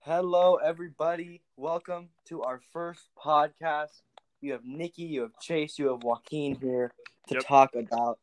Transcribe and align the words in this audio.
Hello, 0.00 0.56
everybody. 0.56 1.42
Welcome 1.56 2.08
to 2.26 2.42
our 2.42 2.60
first 2.72 3.10
podcast. 3.16 4.02
You 4.40 4.52
have 4.52 4.64
Nikki, 4.64 5.02
you 5.02 5.22
have 5.22 5.38
Chase, 5.40 5.78
you 5.78 5.88
have 5.92 6.02
Joaquin 6.02 6.56
here 6.56 6.92
to 7.28 7.34
Yep. 7.34 7.44
talk 7.46 7.74
about 7.74 8.18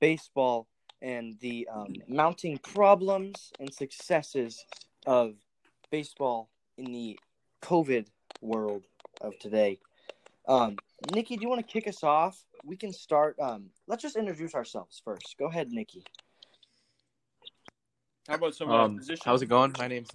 baseball 0.00 0.66
and 1.00 1.38
the 1.40 1.68
um, 1.72 1.94
mounting 2.08 2.58
problems 2.58 3.52
and 3.58 3.72
successes 3.72 4.64
of 5.06 5.36
baseball 5.90 6.50
in 6.76 6.92
the 6.92 7.18
COVID 7.62 8.06
world 8.40 8.84
of 9.20 9.38
today. 9.38 9.78
Um, 10.48 10.76
Nikki, 11.10 11.36
do 11.36 11.42
you 11.42 11.48
want 11.48 11.66
to 11.66 11.72
kick 11.72 11.88
us 11.88 12.02
off? 12.02 12.38
We 12.64 12.76
can 12.76 12.92
start. 12.92 13.36
Um, 13.40 13.66
let's 13.88 14.02
just 14.02 14.16
introduce 14.16 14.54
ourselves 14.54 15.02
first. 15.04 15.34
Go 15.38 15.46
ahead, 15.46 15.70
Nikki. 15.72 16.04
How 18.28 18.34
about 18.36 18.54
some 18.54 18.70
Um, 18.70 18.94
uh, 18.94 18.98
position? 18.98 19.22
how's 19.24 19.42
it 19.42 19.46
going? 19.46 19.74
My 19.78 19.88
name's. 19.88 20.10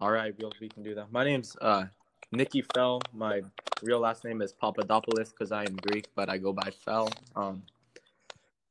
All 0.00 0.10
right, 0.10 0.34
we 0.38 0.48
we 0.60 0.68
can 0.68 0.82
do 0.82 0.94
that. 0.96 1.10
My 1.10 1.24
name's 1.24 1.56
uh 1.62 1.86
Nikki 2.32 2.62
Fell. 2.74 3.00
My 3.12 3.40
real 3.82 4.00
last 4.00 4.24
name 4.24 4.42
is 4.42 4.52
Papadopoulos 4.52 5.30
because 5.30 5.52
I 5.52 5.62
am 5.62 5.76
Greek, 5.76 6.08
but 6.14 6.28
I 6.28 6.36
go 6.36 6.52
by 6.52 6.70
Fell. 6.84 7.08
Um, 7.34 7.62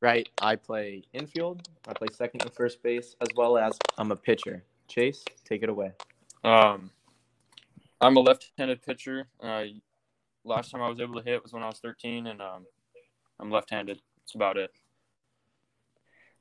right, 0.02 0.30
I 0.41 0.55
play 0.55 1.03
infield. 1.13 1.67
I 1.88 1.94
play 1.94 2.08
second 2.11 2.44
and 2.44 2.53
first 2.53 2.83
base, 2.83 3.16
as 3.21 3.30
well 3.35 3.58
as 3.58 3.80
I'm 3.97 4.11
a 4.11 4.16
pitcher. 4.16 4.63
Chase, 4.88 5.23
take 5.45 5.63
it 5.63 5.69
away. 5.69 5.94
Um, 6.44 6.91
I'm 8.03 8.17
a 8.17 8.20
left-handed 8.20 8.81
pitcher. 8.81 9.27
Uh, 9.41 9.63
last 10.44 10.71
time 10.71 10.81
I 10.81 10.89
was 10.89 10.99
able 10.99 11.16
to 11.16 11.23
hit 11.23 11.41
was 11.41 11.53
when 11.53 11.63
I 11.63 11.67
was 11.67 11.80
13, 11.80 12.27
and 12.27 12.41
um, 12.41 12.66
I'm 13.39 13.49
left-handed. 13.49 14.02
That's 14.19 14.36
about 14.36 14.58
it. 14.58 14.72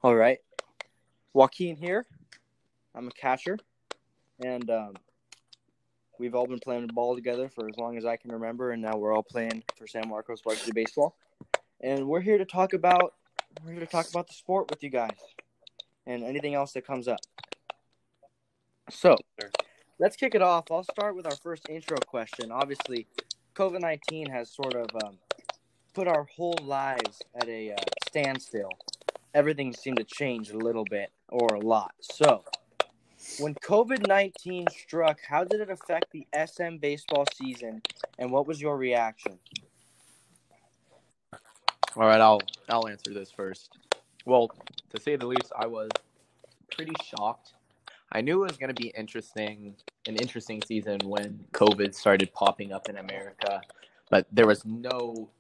All 0.02 0.16
right. 0.16 0.38
Joaquin 1.32 1.76
here. 1.76 2.06
I'm 2.96 3.06
a 3.06 3.12
catcher. 3.12 3.58
And 4.44 4.68
um, 4.70 4.94
we've 6.18 6.34
all 6.34 6.48
been 6.48 6.58
playing 6.58 6.88
ball 6.88 7.14
together 7.14 7.48
for 7.48 7.68
as 7.68 7.76
long 7.78 7.96
as 7.96 8.04
I 8.04 8.16
can 8.16 8.32
remember. 8.32 8.72
And 8.72 8.82
now 8.82 8.96
we're 8.96 9.14
all 9.14 9.22
playing 9.22 9.62
for 9.76 9.86
San 9.86 10.08
Marcos 10.08 10.40
Varsity 10.42 10.72
Baseball. 10.74 11.14
And 11.80 12.08
we're 12.08 12.20
here 12.20 12.38
to 12.38 12.44
talk 12.44 12.72
about 12.72 13.14
we're 13.64 13.72
here 13.72 13.80
to 13.80 13.86
talk 13.86 14.08
about 14.08 14.26
the 14.26 14.34
sport 14.34 14.68
with 14.70 14.82
you 14.82 14.90
guys 14.90 15.18
and 16.06 16.24
anything 16.24 16.54
else 16.54 16.72
that 16.72 16.84
comes 16.84 17.06
up. 17.06 17.20
So 18.90 19.16
let's 20.02 20.16
kick 20.16 20.34
it 20.34 20.42
off. 20.42 20.70
I'll 20.70 20.84
start 20.84 21.16
with 21.16 21.26
our 21.26 21.36
first 21.36 21.68
intro 21.70 21.96
question. 22.06 22.50
Obviously, 22.50 23.06
COVID 23.54 23.80
19 23.80 24.26
has 24.30 24.50
sort 24.50 24.74
of 24.74 24.86
um, 25.04 25.16
put 25.94 26.08
our 26.08 26.26
whole 26.36 26.58
lives 26.62 27.22
at 27.34 27.48
a 27.48 27.72
uh, 27.72 27.76
standstill 28.08 28.70
everything 29.34 29.72
seemed 29.72 29.98
to 29.98 30.04
change 30.04 30.50
a 30.50 30.56
little 30.56 30.84
bit 30.84 31.10
or 31.28 31.48
a 31.54 31.60
lot. 31.60 31.94
So, 32.00 32.44
when 33.38 33.54
COVID 33.54 34.06
19 34.06 34.66
struck, 34.70 35.18
how 35.26 35.44
did 35.44 35.60
it 35.60 35.70
affect 35.70 36.06
the 36.12 36.26
SM 36.46 36.76
baseball 36.76 37.24
season 37.34 37.82
and 38.18 38.30
what 38.30 38.46
was 38.46 38.60
your 38.60 38.76
reaction? 38.76 39.38
All 41.96 42.06
right, 42.06 42.20
I'll 42.20 42.40
I'll 42.68 42.88
answer 42.88 43.12
this 43.12 43.30
first. 43.30 43.78
Well, 44.24 44.50
to 44.94 45.00
say 45.00 45.16
the 45.16 45.26
least, 45.26 45.52
I 45.56 45.66
was 45.66 45.90
pretty 46.74 46.94
shocked. 47.04 47.54
I 48.10 48.20
knew 48.20 48.42
it 48.42 48.48
was 48.48 48.58
going 48.58 48.74
to 48.74 48.80
be 48.80 48.92
interesting, 48.96 49.74
an 50.06 50.16
interesting 50.16 50.62
season 50.66 50.98
when 51.04 51.44
COVID 51.52 51.94
started 51.94 52.32
popping 52.32 52.72
up 52.72 52.88
in 52.88 52.96
America, 52.96 53.60
but 54.10 54.26
there 54.32 54.46
was 54.46 54.64
no 54.64 55.30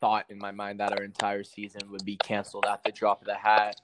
thought 0.00 0.26
in 0.30 0.38
my 0.38 0.50
mind 0.50 0.80
that 0.80 0.92
our 0.92 1.04
entire 1.04 1.44
season 1.44 1.80
would 1.90 2.04
be 2.04 2.16
canceled 2.16 2.66
at 2.68 2.82
the 2.84 2.90
drop 2.90 3.20
of 3.20 3.26
the 3.26 3.34
hat. 3.34 3.76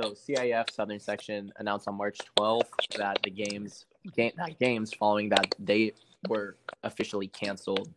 So 0.00 0.10
CIF 0.10 0.70
Southern 0.70 1.00
Section 1.00 1.52
announced 1.56 1.88
on 1.88 1.94
March 1.94 2.18
12th 2.36 2.96
that 2.98 3.18
the 3.22 3.30
games 3.30 3.86
game, 4.14 4.32
that 4.36 4.58
games 4.58 4.92
following 4.92 5.28
that 5.30 5.64
date 5.64 5.96
were 6.28 6.56
officially 6.82 7.28
canceled. 7.28 7.92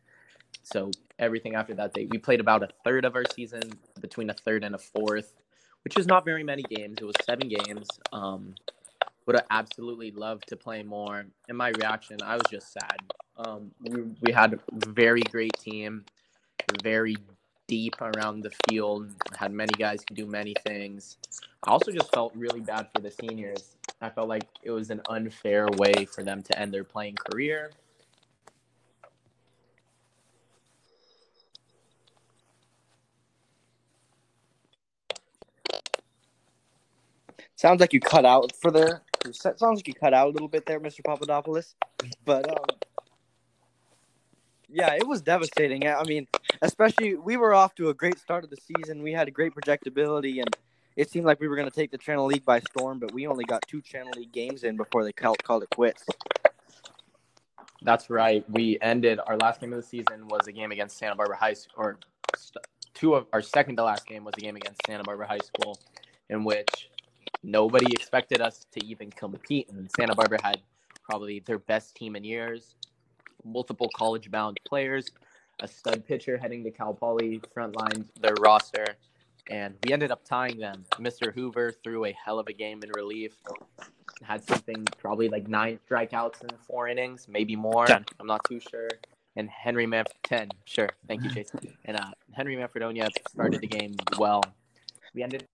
So 0.63 0.91
everything 1.19 1.55
after 1.55 1.73
that 1.75 1.93
date, 1.93 2.09
we 2.09 2.17
played 2.17 2.39
about 2.39 2.63
a 2.63 2.69
third 2.83 3.03
of 3.03 3.15
our 3.15 3.23
season, 3.33 3.61
between 3.99 4.29
a 4.29 4.33
third 4.33 4.63
and 4.63 4.75
a 4.75 4.77
fourth, 4.77 5.33
which 5.83 5.97
is 5.97 6.07
not 6.07 6.23
very 6.23 6.43
many 6.43 6.63
games. 6.63 6.97
It 7.01 7.05
was 7.05 7.15
seven 7.23 7.49
games. 7.49 7.87
Um, 8.11 8.53
would 9.27 9.35
have 9.35 9.45
absolutely 9.51 10.11
loved 10.11 10.47
to 10.47 10.55
play 10.55 10.81
more. 10.81 11.25
In 11.49 11.55
my 11.55 11.69
reaction, 11.69 12.17
I 12.23 12.35
was 12.35 12.45
just 12.49 12.71
sad. 12.71 12.97
Um, 13.37 13.71
we, 13.81 14.03
we 14.21 14.31
had 14.31 14.53
a 14.53 14.59
very 14.87 15.21
great 15.21 15.53
team, 15.59 16.05
very 16.81 17.17
deep 17.67 18.01
around 18.01 18.41
the 18.41 18.51
field, 18.69 19.11
had 19.37 19.51
many 19.51 19.73
guys 19.77 20.03
who 20.07 20.15
do 20.15 20.25
many 20.25 20.53
things. 20.65 21.17
I 21.65 21.71
also 21.71 21.91
just 21.91 22.11
felt 22.13 22.33
really 22.35 22.61
bad 22.61 22.87
for 22.95 23.01
the 23.01 23.11
seniors. 23.11 23.75
I 24.01 24.09
felt 24.09 24.29
like 24.29 24.47
it 24.63 24.71
was 24.71 24.89
an 24.89 25.01
unfair 25.09 25.67
way 25.77 26.05
for 26.05 26.23
them 26.23 26.41
to 26.43 26.57
end 26.59 26.73
their 26.73 26.85
playing 26.85 27.15
career. 27.15 27.71
Sounds 37.57 37.81
like 37.81 37.91
you 37.91 37.99
cut 37.99 38.23
out 38.23 38.55
for 38.55 38.71
there. 38.71 39.01
Sounds 39.31 39.61
like 39.61 39.87
you 39.87 39.93
cut 39.93 40.13
out 40.13 40.27
a 40.27 40.31
little 40.31 40.47
bit 40.47 40.65
there, 40.65 40.79
Mr. 40.79 41.03
Papadopoulos. 41.03 41.75
But 42.25 42.49
um, 42.49 42.77
yeah, 44.69 44.93
it 44.93 45.07
was 45.07 45.21
devastating. 45.21 45.87
I 45.87 46.03
mean, 46.03 46.27
especially 46.61 47.15
we 47.15 47.37
were 47.37 47.53
off 47.53 47.75
to 47.75 47.89
a 47.89 47.93
great 47.93 48.19
start 48.19 48.43
of 48.43 48.49
the 48.49 48.57
season. 48.57 49.01
We 49.01 49.13
had 49.13 49.27
a 49.27 49.31
great 49.31 49.53
projectability, 49.53 50.39
and 50.39 50.55
it 50.95 51.09
seemed 51.09 51.25
like 51.25 51.39
we 51.39 51.47
were 51.47 51.55
going 51.55 51.69
to 51.69 51.75
take 51.75 51.91
the 51.91 51.97
Channel 51.97 52.25
League 52.25 52.45
by 52.45 52.59
storm. 52.59 52.99
But 52.99 53.13
we 53.13 53.27
only 53.27 53.45
got 53.45 53.63
two 53.67 53.81
Channel 53.81 54.11
League 54.15 54.31
games 54.31 54.63
in 54.63 54.77
before 54.77 55.03
they 55.03 55.13
called, 55.13 55.43
called 55.43 55.63
it 55.63 55.69
quits. 55.69 56.05
That's 57.81 58.09
right. 58.09 58.43
We 58.49 58.77
ended 58.81 59.19
our 59.25 59.37
last 59.37 59.61
game 59.61 59.71
of 59.71 59.81
the 59.81 59.87
season 59.87 60.27
was 60.27 60.47
a 60.47 60.51
game 60.51 60.71
against 60.71 60.97
Santa 60.97 61.15
Barbara 61.15 61.37
High 61.37 61.53
School, 61.53 61.73
or 61.77 61.99
two 62.93 63.13
of 63.13 63.27
our 63.31 63.41
second 63.41 63.77
to 63.77 63.83
last 63.83 64.05
game 64.05 64.23
was 64.23 64.33
a 64.37 64.41
game 64.41 64.55
against 64.55 64.81
Santa 64.85 65.03
Barbara 65.03 65.27
High 65.27 65.37
School, 65.37 65.79
in 66.29 66.43
which 66.43 66.89
nobody 67.43 67.87
expected 67.91 68.41
us 68.41 68.65
to 68.71 68.85
even 68.85 69.11
compete. 69.11 69.69
And 69.69 69.89
Santa 69.95 70.15
Barbara 70.15 70.39
had 70.43 70.61
probably 71.03 71.39
their 71.39 71.59
best 71.59 71.95
team 71.95 72.15
in 72.15 72.23
years, 72.23 72.75
multiple 73.43 73.89
college 73.95 74.29
bound 74.29 74.57
players, 74.67 75.09
a 75.61 75.67
stud 75.67 76.05
pitcher 76.05 76.37
heading 76.37 76.63
to 76.63 76.71
Cal 76.71 76.93
Poly, 76.93 77.41
front 77.53 77.75
line 77.75 78.05
their 78.21 78.35
roster, 78.39 78.85
and 79.49 79.75
we 79.85 79.93
ended 79.93 80.11
up 80.11 80.23
tying 80.25 80.59
them. 80.59 80.85
Mr. 80.95 81.33
Hoover 81.33 81.71
threw 81.83 82.05
a 82.05 82.11
hell 82.11 82.39
of 82.39 82.47
a 82.47 82.53
game 82.53 82.81
in 82.83 82.91
relief. 82.95 83.33
Had 84.21 84.43
something 84.47 84.83
probably 84.97 85.29
like 85.29 85.47
nine 85.47 85.79
strikeouts 85.89 86.43
in 86.43 86.49
four 86.67 86.87
innings, 86.87 87.27
maybe 87.29 87.55
more. 87.55 87.85
I'm 88.19 88.27
not 88.27 88.41
too 88.47 88.59
sure. 88.59 88.89
And 89.35 89.49
Henry 89.49 89.85
Manf 89.85 90.07
ten, 90.23 90.49
sure. 90.65 90.89
Thank 91.07 91.23
you, 91.23 91.29
Chase. 91.29 91.51
And 91.85 91.97
uh, 91.97 92.09
Henry 92.33 92.55
Manfredonia 92.55 93.09
started 93.29 93.61
the 93.61 93.67
game 93.67 93.95
well. 94.17 94.41
We 95.13 95.23
ended, 95.23 95.45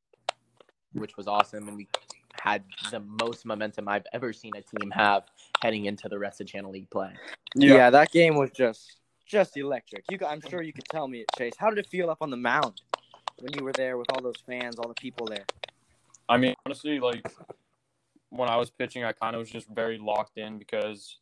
which 0.93 1.17
was 1.17 1.27
awesome, 1.27 1.67
and 1.67 1.77
we 1.77 1.87
had 2.33 2.63
the 2.91 2.99
most 2.99 3.45
momentum 3.45 3.87
I've 3.87 4.05
ever 4.13 4.33
seen 4.33 4.51
a 4.55 4.61
team 4.61 4.91
have 4.91 5.23
heading 5.61 5.85
into 5.85 6.09
the 6.09 6.19
rest 6.19 6.41
of 6.41 6.47
Channel 6.47 6.71
League 6.71 6.89
play. 6.89 7.13
Yeah, 7.55 7.89
that 7.89 8.11
game 8.11 8.35
was 8.35 8.51
just 8.51 8.97
just 9.25 9.57
electric. 9.57 10.03
You, 10.11 10.19
I'm 10.27 10.41
sure 10.49 10.61
you 10.61 10.73
could 10.73 10.85
tell 10.85 11.07
me 11.07 11.25
Chase. 11.37 11.53
How 11.57 11.69
did 11.69 11.79
it 11.79 11.87
feel 11.87 12.09
up 12.09 12.17
on 12.21 12.29
the 12.29 12.37
mound 12.37 12.81
when 13.39 13.53
you 13.53 13.63
were 13.63 13.71
there 13.73 13.97
with 13.97 14.07
all 14.11 14.21
those 14.21 14.41
fans, 14.45 14.77
all 14.77 14.87
the 14.87 14.93
people 14.95 15.25
there? 15.27 15.45
I 16.29 16.37
mean, 16.37 16.53
honestly, 16.65 16.99
like 16.99 17.25
when 18.29 18.49
I 18.49 18.57
was 18.57 18.69
pitching, 18.69 19.03
I 19.03 19.11
kind 19.13 19.35
of 19.35 19.39
was 19.39 19.49
just 19.49 19.67
very 19.69 19.97
locked 19.97 20.37
in 20.37 20.57
because 20.57 21.17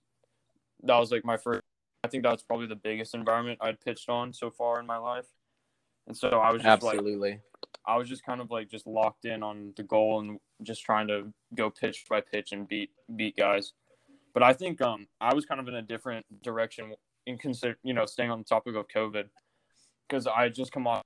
that 0.84 0.98
was 0.98 1.12
like 1.12 1.26
my 1.26 1.38
first. 1.38 1.62
I 2.04 2.08
think 2.08 2.24
that 2.24 2.32
was 2.32 2.42
probably 2.42 2.66
the 2.66 2.76
biggest 2.76 3.14
environment 3.14 3.60
I'd 3.62 3.80
pitched 3.80 4.10
on 4.10 4.34
so 4.34 4.50
far 4.50 4.80
in 4.80 4.88
my 4.88 4.98
life, 4.98 5.28
and 6.12 6.18
so 6.18 6.28
I 6.28 6.52
was 6.52 6.62
just 6.62 6.84
like 6.84 6.96
Absolutely. 6.98 7.40
I 7.88 7.96
was 7.96 8.10
just 8.10 8.26
kind 8.26 8.42
of 8.42 8.52
like 8.52 8.70
just 8.70 8.86
locked 8.86 9.24
in 9.24 9.42
on 9.44 9.72
the 9.78 9.84
goal 9.84 10.20
and 10.20 10.40
just 10.62 10.84
trying 10.84 11.08
to 11.08 11.32
go 11.56 11.70
pitch 11.70 12.04
by 12.10 12.20
pitch 12.20 12.52
and 12.52 12.68
beat 12.68 12.90
beat 13.16 13.38
guys. 13.38 13.72
But 14.34 14.44
I 14.44 14.52
think 14.52 14.82
um 14.82 15.08
I 15.22 15.34
was 15.34 15.46
kind 15.46 15.62
of 15.62 15.70
in 15.70 15.76
a 15.76 15.82
different 15.82 16.26
direction 16.44 16.94
in 17.26 17.38
consider 17.38 17.78
you 17.82 17.94
know 17.94 18.06
staying 18.06 18.30
on 18.30 18.40
the 18.40 18.44
topic 18.44 18.76
of 18.76 18.90
COVID 18.90 19.28
because 20.10 20.28
I 20.28 20.44
had 20.44 20.54
just 20.54 20.74
come 20.74 20.86
off 20.86 21.04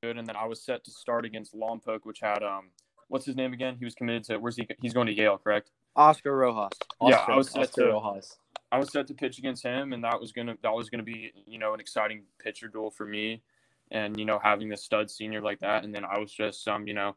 good 0.00 0.16
and 0.16 0.28
then 0.28 0.36
I 0.36 0.46
was 0.46 0.62
set 0.64 0.84
to 0.84 0.92
start 0.92 1.24
against 1.24 1.54
Lompoc, 1.54 2.00
which 2.04 2.20
had 2.20 2.44
um 2.44 2.70
what's 3.08 3.26
his 3.26 3.34
name 3.34 3.52
again? 3.52 3.74
He 3.80 3.84
was 3.84 3.96
committed 3.96 4.22
to 4.24 4.38
where's 4.38 4.56
he? 4.56 4.68
He's 4.80 4.94
going 4.94 5.08
to 5.08 5.12
Yale, 5.12 5.38
correct? 5.38 5.72
Oscar 5.96 6.36
Rojas. 6.36 6.78
Yeah, 7.02 7.16
Oscar- 7.16 7.32
I 7.32 7.36
was 7.36 7.50
set 7.50 7.62
Oscar 7.62 7.82
to- 7.82 7.88
Rojas. 7.88 8.38
I 8.70 8.78
was 8.78 8.92
set 8.92 9.06
to 9.08 9.14
pitch 9.14 9.38
against 9.38 9.62
him, 9.64 9.92
and 9.92 10.04
that 10.04 10.20
was 10.20 10.30
gonna 10.30 10.54
that 10.62 10.72
was 10.72 10.88
gonna 10.88 11.02
be 11.02 11.32
you 11.46 11.58
know 11.58 11.74
an 11.74 11.80
exciting 11.80 12.22
pitcher 12.38 12.68
duel 12.68 12.90
for 12.90 13.06
me, 13.06 13.42
and 13.90 14.18
you 14.18 14.24
know 14.26 14.38
having 14.42 14.68
the 14.68 14.76
stud 14.76 15.10
senior 15.10 15.40
like 15.42 15.60
that, 15.60 15.84
and 15.84 15.94
then 15.94 16.04
I 16.04 16.18
was 16.18 16.32
just 16.32 16.66
um 16.68 16.86
you 16.86 16.94
know 16.94 17.16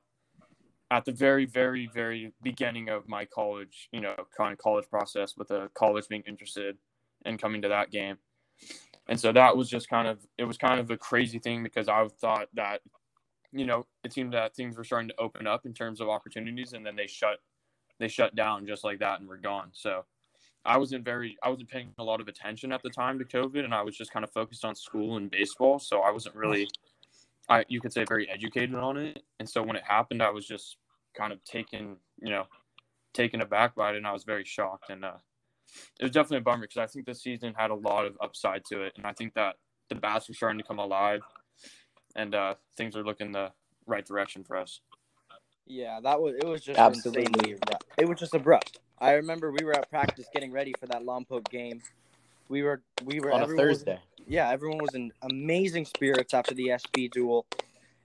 at 0.92 1.06
the 1.06 1.12
very 1.14 1.46
very 1.46 1.88
very 1.94 2.34
beginning 2.44 2.90
of 2.90 3.08
my 3.08 3.26
college 3.26 3.90
you 3.92 4.02
know 4.02 4.16
kind 4.36 4.54
of 4.54 4.60
college 4.60 4.90
process 4.90 5.38
with 5.38 5.52
a 5.52 5.70
college 5.76 6.08
being 6.10 6.24
interested 6.28 6.78
in 7.26 7.38
coming 7.38 7.62
to 7.64 7.70
that 7.70 7.92
game, 7.92 8.18
And 9.08 9.20
so 9.20 9.32
that 9.34 9.58
was 9.58 9.70
just 9.70 9.90
kind 9.90 10.08
of 10.08 10.20
it 10.38 10.46
was 10.46 10.58
kind 10.58 10.80
of 10.80 10.92
a 10.92 10.98
crazy 10.98 11.40
thing 11.40 11.64
because 11.64 11.90
I 11.90 12.08
thought 12.22 12.48
that 12.56 12.82
you 13.52 13.66
know 13.66 13.88
it 14.04 14.14
seemed 14.14 14.34
that 14.34 14.56
things 14.56 14.78
were 14.78 14.84
starting 14.84 15.10
to 15.10 15.20
open 15.20 15.48
up 15.48 15.66
in 15.66 15.74
terms 15.74 16.02
of 16.02 16.10
opportunities, 16.10 16.74
and 16.74 16.86
then 16.86 16.96
they 16.96 17.08
shut 17.08 17.40
they 18.00 18.08
shut 18.08 18.36
down 18.36 18.68
just 18.68 18.84
like 18.84 19.00
that 19.00 19.20
and 19.20 19.30
were 19.30 19.38
gone. 19.38 19.70
So 19.74 20.06
I 20.66 20.78
wasn't 20.78 21.06
very 21.06 21.38
I 21.44 21.50
wasn't 21.50 21.70
paying 21.70 21.94
a 22.00 22.04
lot 22.04 22.22
of 22.22 22.28
attention 22.28 22.72
at 22.72 22.84
the 22.84 22.90
time 22.90 23.20
to 23.20 23.26
COVID, 23.26 23.64
and 23.66 23.74
I 23.74 23.84
was 23.84 23.98
just 23.98 24.12
kind 24.12 24.24
of 24.24 24.32
focused 24.32 24.66
on 24.66 24.76
school 24.76 25.18
and 25.18 25.32
baseball. 25.32 25.80
So 25.80 26.02
I 26.02 26.12
wasn't 26.12 26.36
really 26.36 26.70
I 27.50 27.66
you 27.70 27.82
could 27.82 27.94
say 27.94 28.06
very 28.08 28.30
educated 28.30 28.76
on 28.76 28.98
it. 28.98 29.24
And 29.40 29.50
so 29.50 29.64
when 29.64 29.76
it 29.76 29.84
happened, 29.84 30.24
I 30.24 30.32
was 30.32 30.48
just 30.48 30.78
kind 31.18 31.34
of 31.34 31.44
taken 31.46 31.98
you 32.22 32.32
know 32.32 32.46
taken 33.14 33.42
aback 33.42 33.76
by 33.76 33.92
it, 33.92 33.98
and 33.98 34.08
I 34.08 34.14
was 34.14 34.24
very 34.26 34.46
shocked 34.46 34.90
and. 34.90 35.06
uh 35.06 35.14
it 36.00 36.04
was 36.04 36.12
definitely 36.12 36.38
a 36.38 36.42
bummer 36.42 36.64
because 36.64 36.78
I 36.78 36.88
think 36.88 37.06
the 37.06 37.16
season 37.16 37.54
had 37.58 37.72
a 37.72 37.76
lot 37.76 38.06
of 38.06 38.18
upside 38.22 38.66
to 38.66 38.84
it, 38.84 38.94
and 38.98 39.06
I 39.06 39.14
think 39.14 39.34
that 39.36 39.56
the 39.90 39.96
bats 39.96 40.30
are 40.30 40.34
starting 40.34 40.60
to 40.60 40.66
come 40.66 40.80
alive, 40.80 41.22
and 42.16 42.36
uh, 42.36 42.56
things 42.78 42.96
are 42.96 43.04
looking 43.04 43.32
the 43.32 43.52
right 43.86 44.06
direction 44.06 44.44
for 44.44 44.58
us. 44.58 44.82
Yeah, 45.66 46.00
that 46.02 46.22
was 46.22 46.36
it. 46.36 46.46
Was 46.46 46.62
just 46.62 46.80
Absolutely. 46.80 47.26
insanely. 47.26 47.58
It 47.98 48.08
was 48.10 48.20
just 48.20 48.34
abrupt. 48.36 48.80
I 49.02 49.14
remember 49.14 49.52
we 49.52 49.66
were 49.66 49.74
at 49.74 49.90
practice 49.90 50.28
getting 50.32 50.52
ready 50.52 50.74
for 50.80 50.86
that 50.86 51.02
Lompoc 51.02 51.50
game. 51.50 51.82
We 52.50 52.62
were 52.62 52.82
we 53.04 53.20
were 53.20 53.34
on 53.34 53.42
a 53.42 53.44
everyone 53.44 53.68
was- 53.68 53.78
Thursday. 53.80 54.00
yeah, 54.28 54.50
everyone 54.50 54.78
was 54.78 54.94
in 54.94 55.12
amazing 55.24 55.86
spirits 55.86 56.34
after 56.34 56.54
the 56.54 56.68
SB 56.68 57.12
duel, 57.12 57.46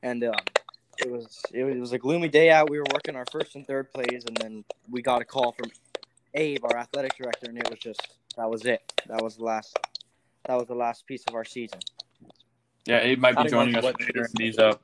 and 0.03 0.25
um, 0.25 0.35
it 0.99 1.11
was 1.11 1.43
it 1.53 1.65
was 1.79 1.93
a 1.93 1.99
gloomy 1.99 2.29
day 2.29 2.51
out. 2.51 2.71
We 2.71 2.79
were 2.79 2.87
working 2.93 3.15
our 3.15 3.27
first 3.31 3.55
and 3.57 3.67
third 3.67 3.93
plays, 3.93 4.25
and 4.27 4.37
then 4.39 4.65
we 4.91 5.03
got 5.03 5.21
a 5.21 5.25
call 5.25 5.53
from 5.53 5.71
Abe, 6.35 6.65
our 6.65 6.79
athletic 6.79 7.17
director, 7.17 7.51
and 7.51 7.59
it 7.59 7.69
was 7.69 7.79
just 7.79 8.01
that 8.37 8.49
was 8.49 8.65
it. 8.65 8.81
That 9.07 9.23
was 9.23 9.37
the 9.37 9.45
last. 9.45 9.77
That 10.47 10.57
was 10.57 10.67
the 10.67 10.75
last 10.75 11.07
piece 11.07 11.25
of 11.29 11.35
our 11.35 11.45
season. 11.45 11.81
Yeah, 12.87 13.01
Abe 13.01 13.19
might 13.19 13.37
be 13.37 13.51
joining 13.51 13.75
us 13.77 13.85
later 13.85 14.25
in 14.25 14.27
these. 14.37 14.55
is. 14.55 14.59
Uh, 14.61 14.75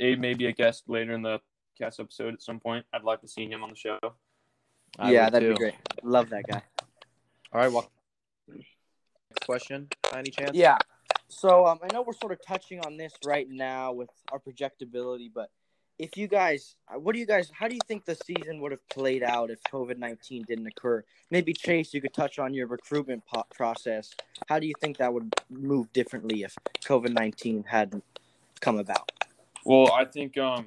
Abe 0.00 0.18
may 0.18 0.34
be 0.34 0.46
a 0.46 0.52
guest 0.52 0.84
later 0.88 1.14
in 1.14 1.22
the 1.22 1.40
cast 1.78 2.00
episode 2.00 2.34
at 2.34 2.42
some 2.42 2.58
point. 2.58 2.84
I'd 2.92 3.04
like 3.04 3.20
to 3.20 3.28
see 3.28 3.46
him 3.46 3.62
on 3.62 3.70
the 3.70 3.76
show. 3.76 3.98
I 4.98 5.12
yeah, 5.12 5.30
that'd 5.30 5.48
too. 5.48 5.54
be 5.54 5.58
great. 5.58 5.74
Love 6.02 6.30
that 6.30 6.44
guy. 6.48 6.62
All 7.52 7.60
right, 7.60 7.72
well, 7.72 7.90
next 8.48 9.46
question, 9.46 9.88
by 10.10 10.18
any 10.20 10.30
chance? 10.30 10.52
Yeah. 10.54 10.78
So 11.28 11.66
um, 11.66 11.78
I 11.82 11.92
know 11.92 12.02
we're 12.02 12.12
sort 12.12 12.32
of 12.32 12.38
touching 12.46 12.80
on 12.80 12.96
this 12.96 13.12
right 13.24 13.48
now 13.48 13.92
with 13.92 14.10
our 14.30 14.38
projectability, 14.38 15.30
but 15.32 15.50
if 15.98 16.16
you 16.16 16.26
guys, 16.26 16.74
uh, 16.88 16.98
what 16.98 17.12
do 17.12 17.20
you 17.20 17.26
guys, 17.26 17.50
how 17.52 17.68
do 17.68 17.74
you 17.74 17.80
think 17.86 18.04
the 18.04 18.16
season 18.16 18.60
would 18.60 18.72
have 18.72 18.88
played 18.88 19.22
out 19.22 19.50
if 19.50 19.62
COVID 19.64 19.98
nineteen 19.98 20.44
didn't 20.46 20.66
occur? 20.66 21.04
Maybe 21.30 21.52
Chase, 21.52 21.94
you 21.94 22.00
could 22.00 22.12
touch 22.12 22.38
on 22.38 22.52
your 22.52 22.66
recruitment 22.66 23.24
po- 23.26 23.46
process. 23.54 24.12
How 24.48 24.58
do 24.58 24.66
you 24.66 24.74
think 24.80 24.98
that 24.98 25.12
would 25.12 25.32
move 25.50 25.92
differently 25.92 26.42
if 26.42 26.56
COVID 26.84 27.12
nineteen 27.12 27.64
hadn't 27.66 28.04
come 28.60 28.78
about? 28.78 29.10
Well, 29.64 29.92
I 29.92 30.04
think 30.04 30.36
um, 30.36 30.66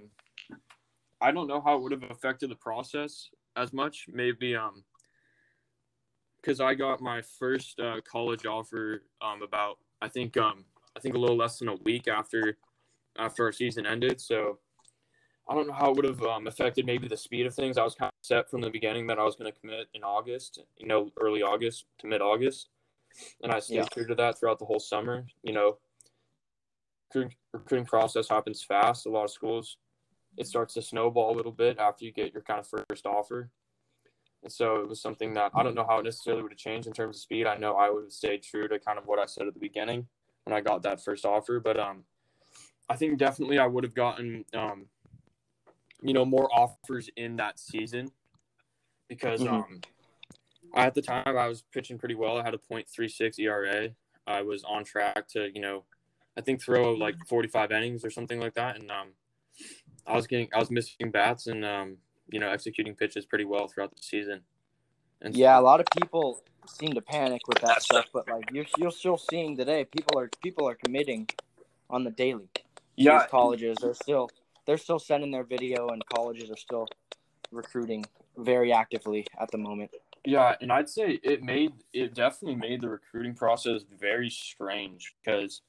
I 1.20 1.32
don't 1.32 1.48
know 1.48 1.62
how 1.62 1.76
it 1.76 1.82
would 1.82 1.92
have 1.92 2.10
affected 2.10 2.50
the 2.50 2.56
process 2.56 3.30
as 3.58 3.74
much. 3.74 4.06
Maybe 4.12 4.56
um, 4.56 4.84
because 6.42 6.62
I 6.62 6.76
got 6.76 7.02
my 7.02 7.22
first 7.22 7.80
uh, 7.80 8.00
college 8.10 8.46
offer 8.46 9.04
um 9.22 9.42
about 9.42 9.78
I 10.02 10.08
think 10.08 10.38
um 10.38 10.66
I 10.96 11.00
think 11.00 11.16
a 11.16 11.18
little 11.18 11.36
less 11.36 11.60
than 11.60 11.68
a 11.68 11.76
week 11.76 12.08
after 12.08 12.58
after 13.18 13.46
our 13.46 13.52
season 13.52 13.86
ended. 13.86 14.22
So 14.22 14.60
I 15.50 15.56
don't 15.56 15.68
know 15.68 15.74
how 15.74 15.92
it 15.92 15.96
would 15.96 16.06
have 16.06 16.22
um, 16.24 16.48
affected 16.48 16.86
maybe 16.86 17.08
the 17.08 17.16
speed 17.16 17.46
of 17.46 17.56
things. 17.56 17.78
I 17.78 17.84
was 17.84 17.96
kind 17.96 18.10
of 18.10 18.26
set 18.26 18.50
from 18.50 18.60
the 18.62 18.70
beginning 18.70 19.08
that 19.08 19.18
I 19.18 19.24
was 19.24 19.38
going 19.38 19.52
to 19.52 19.58
commit 19.58 19.88
in 19.94 20.04
August, 20.04 20.60
you 20.78 20.88
know, 20.88 21.10
early 21.22 21.42
August 21.42 21.86
to 22.00 22.08
mid 22.08 22.22
August, 22.22 22.68
and 23.42 23.52
I 23.52 23.60
stayed 23.60 23.76
Yeah. 23.76 23.86
true 23.86 24.06
to 24.08 24.16
that 24.16 24.38
throughout 24.38 24.60
the 24.60 24.66
whole 24.66 24.80
summer. 24.80 25.26
You 25.44 25.54
know, 25.54 25.78
recruiting, 27.08 27.38
recruiting 27.54 27.86
process 27.86 28.28
happens 28.28 28.62
fast. 28.64 29.06
A 29.06 29.10
lot 29.10 29.24
of 29.24 29.32
schools, 29.32 29.78
it 30.38 30.48
starts 30.48 30.76
to 30.76 30.82
snowball 30.82 31.34
a 31.34 31.36
little 31.36 31.52
bit 31.52 31.80
after 31.80 32.06
you 32.06 32.12
get 32.12 32.32
your 32.32 32.44
kind 32.44 32.60
of 32.60 32.68
first 32.68 33.06
offer. 33.06 33.50
And 34.44 34.52
so 34.52 34.78
it 34.78 34.88
was 34.88 35.02
something 35.02 35.34
that 35.34 35.52
I 35.56 35.64
don't 35.64 35.76
know 35.76 35.86
how 35.88 36.00
it 36.00 36.04
necessarily 36.04 36.44
would 36.44 36.52
have 36.52 36.60
changed 36.60 36.88
in 36.88 36.94
terms 36.94 37.18
of 37.18 37.22
speed. 37.22 37.48
I 37.48 37.58
know 37.58 37.74
I 37.74 37.90
would 37.90 38.04
have 38.04 38.12
stayed 38.12 38.44
true 38.44 38.68
to 38.68 38.80
kind 38.80 39.00
of 39.00 39.08
what 39.08 39.20
I 39.20 39.26
said 39.26 39.48
at 39.48 39.54
the 39.56 39.60
beginning 39.60 40.08
when 40.44 40.56
I 40.56 40.62
got 40.62 40.84
that 40.84 41.04
first 41.04 41.26
offer, 41.26 41.60
but 41.60 41.80
um, 41.80 42.04
I 42.88 42.96
think 42.96 43.18
definitely 43.18 43.58
I 43.58 43.66
would 43.66 43.84
have 43.84 43.96
gotten 43.96 44.46
um, 44.54 44.86
you 46.02 46.14
know, 46.14 46.24
more 46.24 46.48
offers 46.54 47.10
in 47.16 47.36
that 47.38 47.60
season 47.60 48.12
because 49.08 49.42
Mhm. 49.42 49.52
um, 49.52 49.82
at 50.76 50.94
the 50.94 51.02
time 51.02 51.24
I 51.26 51.48
was 51.48 51.64
pitching 51.64 51.98
pretty 51.98 52.16
well. 52.16 52.38
I 52.38 52.44
had 52.44 52.54
a 52.54 52.60
.36 52.60 53.40
ERA. 53.40 53.96
I 54.28 54.42
was 54.44 54.64
on 54.64 54.84
track 54.84 55.28
to 55.30 55.50
you 55.54 55.62
know, 55.62 55.86
I 56.38 56.42
think 56.42 56.62
throw 56.62 56.94
like 56.94 57.16
45 57.28 57.72
innings 57.72 58.06
or 58.06 58.12
something 58.12 58.40
like 58.40 58.54
that, 58.54 58.76
and 58.76 58.92
um, 58.92 59.14
I 60.08 60.16
was 60.16 60.28
getting 60.28 60.50
I 60.54 60.60
was 60.60 60.72
missing 60.72 61.12
bats 61.12 61.48
and 61.48 61.66
um, 61.66 61.98
you 62.30 62.40
know, 62.40 62.50
executing 62.50 62.96
pitches 62.96 63.26
pretty 63.26 63.46
well 63.46 63.68
throughout 63.68 63.96
the 63.96 64.02
season. 64.02 64.42
And 65.22 65.36
Yeah, 65.36 65.60
a 65.60 65.62
lot 65.62 65.80
of 65.80 65.88
people 65.98 66.44
seem 66.68 66.94
to 66.94 67.02
panic 67.02 67.48
with 67.48 67.60
that 67.60 67.82
stuff, 67.82 68.06
but 68.14 68.28
like 68.30 68.50
you're 68.52 68.66
you're 68.78 68.92
still 68.92 69.18
seeing 69.18 69.58
today, 69.58 69.86
people 69.86 70.20
are 70.20 70.30
people 70.42 70.68
are 70.68 70.76
committing 70.76 71.28
on 71.90 72.04
the 72.04 72.12
daily. 72.12 72.50
yeah, 72.96 73.20
These 73.20 73.32
colleges 73.32 73.78
are 73.84 73.94
still 73.94 74.30
they're 74.66 74.78
still 74.78 75.00
sending 75.00 75.32
their 75.32 75.44
video, 75.44 75.90
and 75.90 76.04
colleges 76.14 76.52
are 76.52 76.58
still 76.58 76.88
recruiting 77.52 78.06
very 78.38 78.72
actively 78.72 79.26
at 79.40 79.50
the 79.52 79.58
moment. 79.58 79.92
Yeah, 80.26 80.56
and 80.60 80.72
I'd 80.72 80.90
say 80.90 81.20
it 81.24 81.42
made 81.42 81.72
it 81.94 82.14
definitely 82.14 82.58
made 82.58 82.82
the 82.82 82.90
recruiting 82.90 83.34
process 83.34 83.84
very 84.00 84.30
strange 84.30 85.16
because 85.24 85.62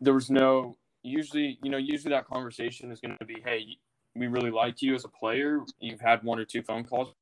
there 0.00 0.14
was 0.14 0.30
no 0.30 0.76
usually 1.02 1.58
you 1.62 1.70
know 1.70 1.78
usually 1.78 2.12
that 2.12 2.26
conversation 2.26 2.90
is 2.90 3.00
going 3.00 3.16
to 3.18 3.24
be 3.24 3.42
hey 3.44 3.76
we 4.14 4.26
really 4.26 4.50
like 4.50 4.82
you 4.82 4.94
as 4.94 5.04
a 5.04 5.08
player. 5.08 5.60
You've 5.80 6.02
had 6.02 6.22
one 6.22 6.38
or 6.38 6.44
two 6.44 6.62
phone 6.62 6.84
calls. 6.84 7.14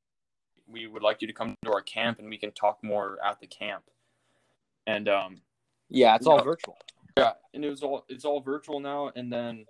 We 0.67 0.89
would 0.89 1.03
like 1.05 1.23
you 1.23 1.29
to 1.29 1.33
come 1.33 1.55
to 1.65 1.73
our 1.73 1.83
camp 1.83 2.19
and 2.19 2.29
we 2.29 2.37
can 2.37 2.51
talk 2.51 2.83
more 2.83 3.17
at 3.25 3.41
the 3.41 3.47
camp. 3.47 3.85
And 4.87 5.09
um 5.09 5.41
Yeah, 5.89 6.17
it's 6.17 6.27
all 6.27 6.39
No. 6.39 6.45
virtual. 6.45 6.77
yeah, 7.17 7.35
and 7.55 7.65
it 7.65 7.71
was 7.71 7.83
all 7.83 8.05
it's 8.09 8.25
all 8.25 8.41
virtual 8.41 8.81
now, 8.81 9.13
and 9.15 9.33
then 9.33 9.67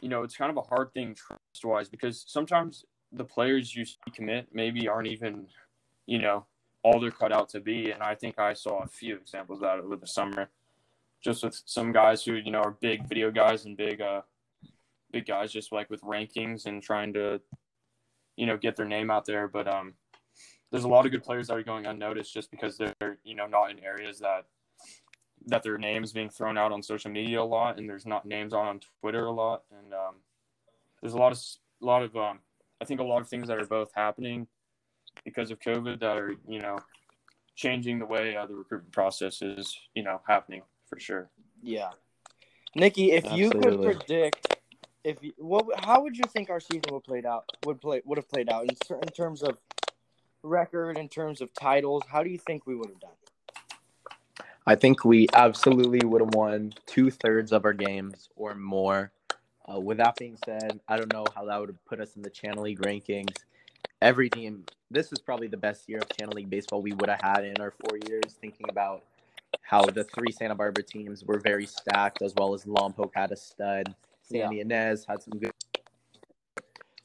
you 0.00 0.08
know 0.08 0.22
it's 0.22 0.36
kind 0.36 0.50
of 0.50 0.56
a 0.56 0.62
hard 0.62 0.92
thing 0.94 1.14
trust 1.14 1.64
wise 1.64 1.88
because 1.88 2.24
sometimes 2.26 2.84
the 3.12 3.24
players 3.24 3.74
you 3.76 3.84
see 3.84 3.98
commit 4.12 4.48
maybe 4.52 4.88
aren't 4.88 5.08
even 5.08 5.46
you 6.06 6.18
know 6.18 6.46
all 6.82 7.00
they're 7.00 7.10
cut 7.10 7.32
out 7.32 7.48
to 7.50 7.60
be, 7.60 7.90
and 7.90 8.02
I 8.02 8.14
think 8.14 8.38
I 8.38 8.52
saw 8.52 8.82
a 8.82 8.86
few 8.86 9.16
examples 9.16 9.58
of 9.58 9.62
that 9.62 9.78
over 9.78 9.96
the 9.96 10.06
summer, 10.06 10.50
just 11.24 11.42
with 11.42 11.60
some 11.64 11.90
guys 11.90 12.22
who 12.22 12.34
you 12.34 12.50
know 12.50 12.60
are 12.60 12.76
big 12.80 13.08
video 13.08 13.30
guys 13.30 13.64
and 13.64 13.76
big 13.76 14.00
uh 14.00 14.20
big 15.10 15.26
guys 15.26 15.50
just 15.50 15.72
like 15.72 15.88
with 15.88 16.02
rankings 16.02 16.66
and 16.66 16.82
trying 16.82 17.12
to 17.14 17.40
you 18.36 18.46
know 18.46 18.56
get 18.56 18.76
their 18.76 18.86
name 18.86 19.10
out 19.10 19.24
there, 19.24 19.48
but 19.48 19.66
um 19.66 19.94
there's 20.70 20.84
a 20.84 20.88
lot 20.88 21.06
of 21.06 21.12
good 21.12 21.22
players 21.22 21.46
that 21.46 21.56
are 21.56 21.62
going 21.62 21.86
unnoticed 21.86 22.34
just 22.34 22.50
because 22.50 22.76
they're 22.76 23.18
you 23.24 23.34
know 23.34 23.46
not 23.46 23.70
in 23.70 23.82
areas 23.82 24.18
that 24.18 24.44
that 25.46 25.62
their 25.62 25.78
names 25.78 26.12
being 26.12 26.30
thrown 26.30 26.56
out 26.56 26.72
on 26.72 26.82
social 26.82 27.10
media 27.10 27.40
a 27.40 27.44
lot, 27.44 27.78
and 27.78 27.88
there's 27.88 28.06
not 28.06 28.26
names 28.26 28.52
on 28.52 28.66
on 28.66 28.80
Twitter 29.00 29.26
a 29.26 29.30
lot, 29.30 29.62
and 29.70 29.92
um, 29.92 30.16
there's 31.00 31.14
a 31.14 31.18
lot 31.18 31.32
of 31.32 31.38
a 31.82 31.84
lot 31.84 32.02
of 32.02 32.16
um, 32.16 32.40
I 32.80 32.84
think 32.84 33.00
a 33.00 33.04
lot 33.04 33.20
of 33.20 33.28
things 33.28 33.48
that 33.48 33.58
are 33.58 33.66
both 33.66 33.92
happening 33.94 34.46
because 35.24 35.50
of 35.50 35.60
COVID 35.60 36.00
that 36.00 36.16
are 36.16 36.34
you 36.48 36.60
know 36.60 36.78
changing 37.54 37.98
the 37.98 38.06
way 38.06 38.36
uh, 38.36 38.46
the 38.46 38.54
recruitment 38.54 38.92
process 38.92 39.42
is 39.42 39.78
you 39.94 40.02
know 40.02 40.20
happening 40.26 40.62
for 40.86 40.98
sure. 40.98 41.30
Yeah, 41.62 41.90
Nikki, 42.74 43.12
if 43.12 43.30
you 43.32 43.50
could 43.50 43.82
predict, 43.82 44.56
if 45.04 45.22
you, 45.22 45.32
what, 45.38 45.66
how 45.84 46.02
would 46.02 46.16
you 46.16 46.24
think 46.24 46.50
our 46.50 46.60
season 46.60 46.82
would 46.90 47.04
played 47.04 47.26
out? 47.26 47.44
Would 47.66 47.80
play 47.80 48.02
would 48.04 48.18
have 48.18 48.28
played 48.28 48.50
out 48.50 48.64
in, 48.64 48.76
in 48.90 49.08
terms 49.08 49.42
of 49.42 49.58
record, 50.42 50.98
in 50.98 51.08
terms 51.08 51.40
of 51.40 51.52
titles? 51.54 52.02
How 52.08 52.22
do 52.22 52.30
you 52.30 52.38
think 52.38 52.66
we 52.66 52.74
would 52.74 52.88
have 52.88 53.00
done? 53.00 53.10
I 54.66 54.74
think 54.74 55.04
we 55.04 55.26
absolutely 55.34 56.06
would 56.06 56.22
have 56.22 56.34
won 56.34 56.72
two 56.86 57.10
thirds 57.10 57.52
of 57.52 57.64
our 57.64 57.74
games 57.74 58.30
or 58.34 58.54
more. 58.54 59.12
Uh, 59.70 59.78
with 59.78 59.98
that 59.98 60.16
being 60.16 60.38
said, 60.44 60.80
I 60.88 60.96
don't 60.96 61.12
know 61.12 61.24
how 61.34 61.44
that 61.46 61.60
would 61.60 61.68
have 61.68 61.84
put 61.84 62.00
us 62.00 62.16
in 62.16 62.22
the 62.22 62.30
Channel 62.30 62.64
League 62.64 62.80
rankings. 62.80 63.34
Every 64.00 64.30
team, 64.30 64.64
this 64.90 65.12
is 65.12 65.18
probably 65.18 65.48
the 65.48 65.56
best 65.56 65.88
year 65.88 65.98
of 65.98 66.08
Channel 66.16 66.34
League 66.34 66.50
baseball 66.50 66.82
we 66.82 66.92
would 66.92 67.08
have 67.08 67.20
had 67.22 67.44
in 67.44 67.60
our 67.60 67.72
four 67.72 67.98
years. 68.08 68.36
Thinking 68.40 68.66
about 68.68 69.04
how 69.64 69.84
the 69.86 70.04
three 70.04 70.30
Santa 70.30 70.54
Barbara 70.54 70.84
teams 70.84 71.24
were 71.24 71.40
very 71.40 71.66
stacked, 71.66 72.22
as 72.22 72.34
well 72.36 72.54
as 72.54 72.64
Lompoc 72.64 73.10
had 73.14 73.32
a 73.32 73.36
stud. 73.36 73.94
Santa 74.22 74.54
Ynez 74.54 75.04
had 75.08 75.22
some 75.22 75.38
good. 75.38 75.52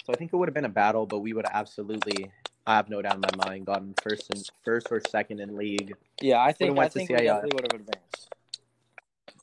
So 0.06 0.14
I 0.14 0.16
think 0.18 0.34
it 0.34 0.36
would 0.36 0.48
have 0.48 0.54
been 0.54 0.66
a 0.66 0.70
battle, 0.70 1.06
but 1.06 1.20
we 1.20 1.34
would 1.34 1.46
have 1.48 1.56
absolutely, 1.56 2.30
I 2.68 2.76
have 2.76 2.90
no 2.90 3.02
doubt 3.02 3.16
in 3.16 3.22
my 3.22 3.46
mind, 3.48 3.66
gotten 3.66 3.94
first 4.04 4.30
and 4.34 4.44
first 4.64 4.88
or 4.92 5.02
second 5.10 5.40
in 5.40 5.56
league. 5.56 5.94
Yeah, 6.22 6.42
I 6.42 6.52
think 6.52 6.78
I 6.78 6.90
think 6.90 7.10
we 7.10 7.16
definitely 7.16 7.52
would 7.54 7.72
have 7.72 7.82
advanced. 7.82 8.36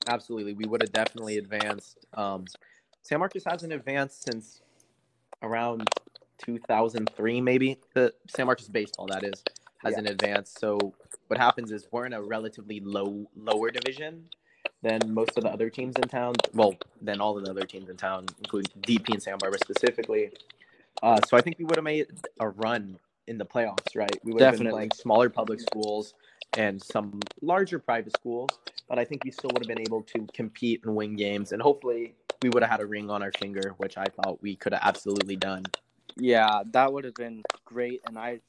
Absolutely, 0.06 0.52
we 0.52 0.66
would 0.66 0.82
have 0.82 0.92
definitely 0.92 1.38
advanced. 1.38 2.06
Um, 2.14 2.44
San 3.02 3.18
Marcos 3.18 3.44
hasn't 3.44 3.73
advanced 3.73 4.25
since 4.25 4.61
around 5.42 5.88
2003, 6.44 7.40
maybe. 7.40 7.78
The 7.94 8.12
San 8.28 8.46
Marcos 8.46 8.68
baseball, 8.68 9.06
that 9.06 9.25
is, 9.25 9.42
hasn't 9.78 10.08
advanced. 10.08 10.58
So 10.58 10.92
what 11.28 11.38
happens 11.38 11.73
is 11.73 11.87
we're 11.90 12.06
in 12.06 12.12
a 12.12 12.23
relatively 12.23 12.80
low, 12.80 13.26
lower 13.37 13.71
division, 13.71 14.25
than 14.83 15.00
most 15.12 15.37
of 15.37 15.45
the 15.45 15.50
other 15.50 15.71
teams 15.71 15.97
in 15.97 16.09
town. 16.09 16.35
Well, 16.52 16.75
than 17.00 17.21
all 17.21 17.37
of 17.37 17.45
the 17.45 17.50
other 17.50 17.66
teams 17.66 17.88
in 17.88 17.97
town, 17.97 18.26
including 18.38 18.71
DP 18.83 19.14
and 19.14 19.23
Santa 19.23 19.38
Barbara 19.38 19.59
specifically. 19.59 20.30
Uh, 21.02 21.21
so 21.28 21.37
I 21.37 21.40
think 21.40 21.59
we 21.59 21.64
would 21.64 21.76
have 21.76 21.85
made 21.85 22.06
a 22.40 22.49
run 22.49 22.99
in 23.26 23.38
the 23.38 23.45
playoffs, 23.45 23.97
right? 23.97 24.11
We 24.23 24.33
would 24.33 24.42
have 24.42 24.52
been 24.52 24.59
Definitely. 24.59 24.78
playing 24.78 24.90
smaller 24.92 25.28
public 25.28 25.61
schools 25.61 26.14
and 26.56 26.80
some 26.80 27.21
larger 27.42 27.78
private 27.78 28.12
schools, 28.16 28.50
but 28.88 28.99
I 28.99 29.04
think 29.04 29.25
we 29.25 29.30
still 29.30 29.50
would 29.52 29.62
have 29.62 29.68
been 29.68 29.80
able 29.87 30.02
to 30.02 30.26
compete 30.33 30.83
and 30.85 30.95
win 30.95 31.16
games, 31.16 31.52
and 31.52 31.61
hopefully 31.61 32.14
we 32.42 32.50
would 32.50 32.62
have 32.62 32.71
had 32.71 32.80
a 32.80 32.87
ring 32.87 33.11
on 33.11 33.23
our 33.23 33.33
finger, 33.33 33.75
which 33.78 33.99
I 33.99 34.04
thought 34.04 34.40
we 34.42 34.56
could 34.56 34.73
have 34.73 34.83
absolutely 34.85 35.37
done. 35.37 35.64
Yeah, 36.16 36.62
that 36.73 36.92
would 36.92 37.04
have 37.04 37.14
been 37.14 37.42
great. 37.64 38.00
And 38.06 38.18
I 38.18 38.40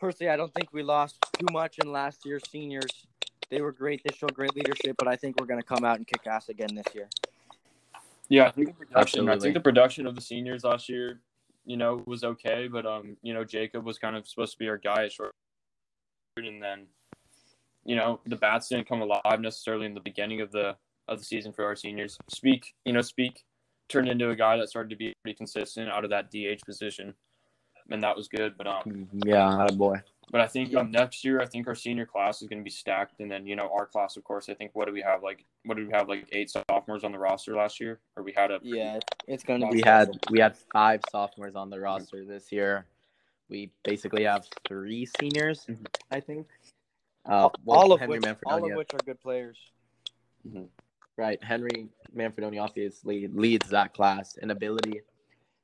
personally, 0.00 0.30
I 0.30 0.36
don't 0.36 0.52
think 0.54 0.72
we 0.72 0.82
lost 0.82 1.18
too 1.38 1.46
much 1.52 1.78
in 1.78 1.92
last 1.92 2.24
year's 2.24 2.42
seniors. 2.50 3.06
They 3.50 3.60
were 3.60 3.72
great. 3.72 4.00
They 4.04 4.14
showed 4.14 4.34
great 4.34 4.54
leadership, 4.54 4.96
but 4.98 5.08
I 5.08 5.16
think 5.16 5.38
we're 5.38 5.46
going 5.46 5.60
to 5.60 5.66
come 5.66 5.84
out 5.84 5.98
and 5.98 6.06
kick 6.06 6.26
ass 6.26 6.48
again 6.48 6.74
this 6.74 6.94
year. 6.94 7.08
Yeah, 8.28 8.46
I 8.46 8.50
think 8.50 8.68
the 8.68 8.86
production. 8.86 9.28
I 9.28 9.38
think 9.38 9.54
the 9.54 9.60
production 9.60 10.06
of 10.06 10.14
the 10.14 10.20
seniors 10.20 10.64
last 10.64 10.88
year, 10.88 11.20
you 11.64 11.76
know, 11.76 12.02
was 12.06 12.22
okay, 12.22 12.68
but 12.68 12.86
um, 12.86 13.16
you 13.22 13.34
know, 13.34 13.44
Jacob 13.44 13.84
was 13.84 13.98
kind 13.98 14.16
of 14.16 14.26
supposed 14.26 14.52
to 14.52 14.58
be 14.58 14.68
our 14.68 14.78
guy 14.78 15.04
at 15.04 15.12
short, 15.12 15.32
and 16.36 16.62
then, 16.62 16.86
you 17.84 17.96
know, 17.96 18.20
the 18.26 18.36
bats 18.36 18.68
didn't 18.68 18.88
come 18.88 19.02
alive 19.02 19.40
necessarily 19.40 19.86
in 19.86 19.94
the 19.94 20.00
beginning 20.00 20.40
of 20.40 20.52
the 20.52 20.76
of 21.08 21.18
the 21.18 21.24
season 21.24 21.52
for 21.52 21.64
our 21.64 21.74
seniors. 21.74 22.16
Speak, 22.28 22.72
you 22.84 22.92
know, 22.92 23.02
speak 23.02 23.44
turned 23.88 24.08
into 24.08 24.30
a 24.30 24.36
guy 24.36 24.56
that 24.56 24.68
started 24.68 24.90
to 24.90 24.96
be 24.96 25.12
pretty 25.22 25.36
consistent 25.36 25.90
out 25.90 26.04
of 26.04 26.10
that 26.10 26.30
DH 26.30 26.64
position, 26.64 27.12
and 27.90 28.02
that 28.02 28.16
was 28.16 28.28
good. 28.28 28.56
But 28.56 28.66
um, 28.66 29.08
Yeah, 29.24 29.66
boy. 29.74 29.96
but 30.30 30.40
I 30.40 30.46
think 30.46 30.74
um, 30.74 30.90
next 30.90 31.24
year, 31.24 31.40
I 31.40 31.46
think 31.46 31.66
our 31.66 31.74
senior 31.74 32.06
class 32.06 32.40
is 32.42 32.48
going 32.48 32.60
to 32.60 32.64
be 32.64 32.70
stacked, 32.70 33.20
and 33.20 33.30
then 33.30 33.46
you 33.46 33.56
know 33.56 33.70
our 33.72 33.86
class, 33.86 34.16
of 34.16 34.24
course. 34.24 34.48
I 34.48 34.54
think 34.54 34.70
what 34.74 34.86
do 34.86 34.92
we 34.92 35.02
have 35.02 35.22
like? 35.22 35.44
What 35.64 35.76
do 35.76 35.86
we 35.86 35.92
have 35.92 36.08
like 36.08 36.28
eight 36.32 36.50
sophomores 36.50 37.04
on 37.04 37.12
the 37.12 37.18
roster 37.18 37.54
last 37.54 37.80
year, 37.80 38.00
or 38.16 38.22
we 38.22 38.32
had 38.32 38.50
a 38.50 38.58
Yeah, 38.62 38.98
it's 39.26 39.44
going 39.44 39.60
to 39.60 39.68
be. 39.68 39.76
We 39.76 39.82
had 39.84 40.10
we 40.30 40.40
had 40.40 40.56
five 40.72 41.00
sophomores 41.10 41.54
on 41.56 41.70
the 41.70 41.80
roster 41.80 42.24
this 42.24 42.50
year. 42.52 42.86
We 43.48 43.70
basically 43.82 44.24
have 44.24 44.46
three 44.68 45.06
seniors, 45.20 45.66
Mhm. 45.66 45.84
I 46.12 46.20
think. 46.20 46.46
Uh, 47.26 47.50
well, 47.64 47.78
all 47.78 47.92
of 47.92 48.00
Henry 48.00 48.18
which, 48.20 48.36
all 48.46 48.64
of 48.64 48.76
which 48.76 48.94
are 48.94 49.00
good 49.04 49.20
players. 49.20 49.58
right? 51.16 51.42
Henry 51.44 51.88
Manfredoni 52.16 52.62
obviously 52.62 53.26
leads 53.28 53.68
that 53.70 53.92
class 53.92 54.36
in 54.38 54.50
ability, 54.52 55.02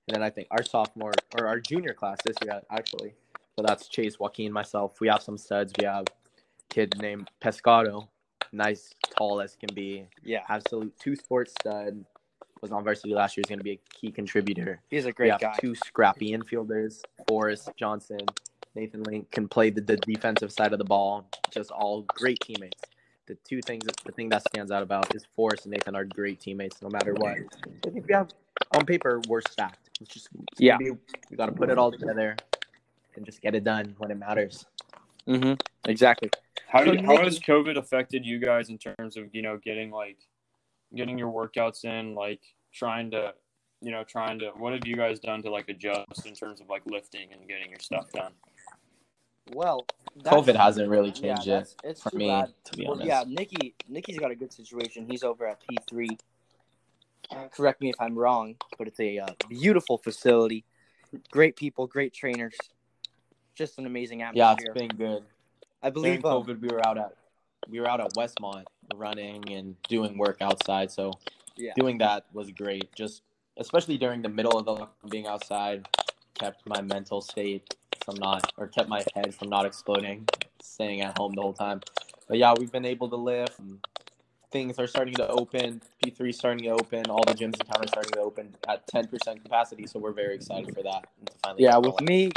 and 0.08 0.14
then 0.14 0.22
I 0.22 0.30
think 0.30 0.48
our 0.50 0.62
sophomore 0.62 1.12
or 1.38 1.46
our 1.46 1.60
junior 1.60 1.92
class 1.94 2.18
this 2.24 2.36
year 2.44 2.60
actually. 2.70 3.14
So 3.58 3.64
that's 3.66 3.88
Chase, 3.88 4.18
Joaquin, 4.20 4.52
myself. 4.52 5.00
We 5.00 5.08
have 5.08 5.22
some 5.22 5.38
studs. 5.38 5.72
We 5.80 5.86
have 5.86 6.04
a 6.08 6.74
kid 6.74 6.94
named 7.00 7.30
Pescado, 7.42 8.06
nice, 8.52 8.92
tall 9.16 9.40
as 9.40 9.56
can 9.56 9.74
be, 9.74 10.06
Yeah, 10.22 10.42
absolute 10.48 10.94
two 10.98 11.16
sports 11.16 11.52
stud. 11.60 12.04
Was 12.62 12.72
on 12.72 12.84
varsity 12.84 13.12
last 13.14 13.36
year. 13.36 13.42
Is 13.42 13.48
going 13.48 13.58
to 13.58 13.64
be 13.64 13.72
a 13.72 13.80
key 13.94 14.10
contributor. 14.10 14.80
he's 14.88 15.04
a 15.04 15.08
we 15.08 15.12
great 15.12 15.30
have 15.32 15.40
guy. 15.40 15.54
two 15.60 15.74
scrappy 15.74 16.32
infielders. 16.32 17.02
Forrest 17.28 17.68
Johnson, 17.76 18.20
Nathan 18.74 19.02
Link 19.02 19.30
can 19.30 19.46
play 19.46 19.68
the, 19.68 19.82
the 19.82 19.98
defensive 19.98 20.50
side 20.50 20.72
of 20.72 20.78
the 20.78 20.84
ball. 20.84 21.28
Just 21.50 21.70
all 21.70 22.02
great 22.08 22.40
teammates. 22.40 22.80
The 23.26 23.36
two 23.46 23.60
things, 23.60 23.84
the 24.04 24.12
thing 24.12 24.30
that 24.30 24.42
stands 24.48 24.70
out 24.72 24.82
about 24.82 25.14
is 25.14 25.24
Forrest 25.36 25.66
and 25.66 25.72
Nathan 25.72 25.94
are 25.94 26.04
great 26.04 26.40
teammates 26.40 26.80
no 26.80 26.88
matter 26.88 27.12
what. 27.14 27.36
I 27.86 27.90
think 27.90 28.06
we 28.06 28.14
have 28.14 28.30
on 28.74 28.86
paper 28.86 29.20
we're 29.28 29.42
stacked. 29.42 29.85
It's 30.00 30.12
just 30.12 30.28
it's 30.52 30.60
Yeah. 30.60 30.76
be- 30.76 30.90
we 31.30 31.36
got 31.36 31.46
to 31.46 31.52
put 31.52 31.70
it 31.70 31.78
all 31.78 31.90
together 31.90 32.36
and 33.14 33.24
just 33.24 33.40
get 33.40 33.54
it 33.54 33.64
done 33.64 33.94
when 33.98 34.10
it 34.10 34.18
matters. 34.18 34.66
Mm-hmm. 35.26 35.54
Exactly. 35.88 36.30
How, 36.68 36.84
So 36.84 36.96
how 37.02 37.16
has 37.22 37.38
COVID 37.40 37.76
affected 37.76 38.24
you 38.24 38.38
guys 38.38 38.68
in 38.68 38.78
terms 38.78 39.16
of 39.16 39.34
you 39.34 39.42
know 39.42 39.56
getting 39.58 39.90
like 39.90 40.18
getting 40.94 41.18
your 41.18 41.30
workouts 41.32 41.84
in, 41.84 42.14
like 42.14 42.40
trying 42.72 43.10
to 43.12 43.34
you 43.80 43.90
know 43.90 44.04
trying 44.04 44.38
to 44.40 44.50
what 44.56 44.72
have 44.72 44.86
you 44.86 44.96
guys 44.96 45.18
done 45.18 45.42
to 45.42 45.50
like 45.50 45.68
adjust 45.68 46.26
in 46.26 46.34
terms 46.34 46.60
of 46.60 46.68
like 46.68 46.82
lifting 46.86 47.32
and 47.32 47.48
getting 47.48 47.70
your 47.70 47.80
stuff 47.80 48.10
done? 48.12 48.32
Well, 49.52 49.86
COVID 50.24 50.56
hasn't 50.56 50.88
really 50.88 51.10
yeah, 51.20 51.36
changed 51.36 51.48
it 51.48 51.74
it's 51.84 52.02
for 52.02 52.14
me, 52.16 52.26
bad. 52.28 52.52
to 52.64 52.76
be 52.76 52.82
Well, 52.84 52.94
honest. 52.94 53.06
yeah, 53.08 53.24
Nikki. 53.28 53.74
Nikki's 53.88 54.18
got 54.18 54.32
a 54.32 54.34
good 54.34 54.52
situation. 54.52 55.06
He's 55.08 55.22
over 55.22 55.46
at 55.46 55.60
P 55.66 55.76
three. 55.88 56.08
Correct 57.52 57.80
me 57.80 57.90
if 57.90 57.96
I'm 57.98 58.18
wrong, 58.18 58.56
but 58.78 58.88
it's 58.88 59.00
a 59.00 59.18
uh, 59.18 59.26
beautiful 59.48 59.98
facility. 59.98 60.64
Great 61.30 61.56
people, 61.56 61.86
great 61.86 62.12
trainers. 62.12 62.56
Just 63.54 63.78
an 63.78 63.86
amazing 63.86 64.22
atmosphere. 64.22 64.66
Yeah, 64.66 64.72
it's 64.72 64.80
been 64.80 64.96
good. 64.96 65.22
I 65.82 65.90
During 65.90 66.20
believe. 66.20 66.24
Um, 66.24 66.44
COVID, 66.44 66.60
we 66.60 66.68
were 66.68 66.86
out 66.86 66.98
at 66.98 67.14
we 67.68 67.80
were 67.80 67.88
out 67.88 68.00
at 68.00 68.14
Westmont 68.14 68.64
running 68.94 69.50
and 69.52 69.80
doing 69.88 70.16
work 70.18 70.38
outside. 70.40 70.90
So 70.90 71.12
yeah, 71.56 71.72
doing 71.76 71.98
that 71.98 72.26
was 72.32 72.50
great. 72.50 72.94
Just 72.94 73.22
especially 73.56 73.98
during 73.98 74.22
the 74.22 74.28
middle 74.28 74.58
of 74.58 74.64
the 74.64 74.86
being 75.08 75.26
outside 75.26 75.86
kept 76.34 76.66
my 76.66 76.82
mental 76.82 77.20
state 77.20 77.74
from 78.04 78.16
not 78.16 78.52
or 78.56 78.68
kept 78.68 78.88
my 78.88 79.02
head 79.14 79.34
from 79.34 79.48
not 79.48 79.64
exploding, 79.64 80.28
staying 80.62 81.00
at 81.00 81.16
home 81.18 81.32
the 81.34 81.40
whole 81.40 81.52
time. 81.52 81.80
But 82.28 82.38
yeah, 82.38 82.54
we've 82.58 82.72
been 82.72 82.84
able 82.84 83.08
to 83.08 83.16
lift. 83.16 83.58
Things 84.56 84.78
are 84.78 84.86
starting 84.86 85.12
to 85.16 85.28
open. 85.28 85.82
P 86.02 86.08
three 86.08 86.32
starting 86.32 86.64
to 86.64 86.70
open. 86.70 87.04
All 87.10 87.22
the 87.26 87.34
gyms 87.34 87.60
in 87.60 87.66
town 87.66 87.84
are 87.84 87.88
starting 87.88 88.12
to 88.12 88.20
open 88.20 88.56
at 88.66 88.86
ten 88.86 89.06
percent 89.06 89.42
capacity. 89.42 89.86
So 89.86 89.98
we're 89.98 90.14
very 90.14 90.34
excited 90.34 90.74
for 90.74 90.82
that. 90.82 91.04
And 91.18 91.26
to 91.26 91.32
finally 91.44 91.62
yeah. 91.62 91.76
With 91.76 92.00
me, 92.00 92.30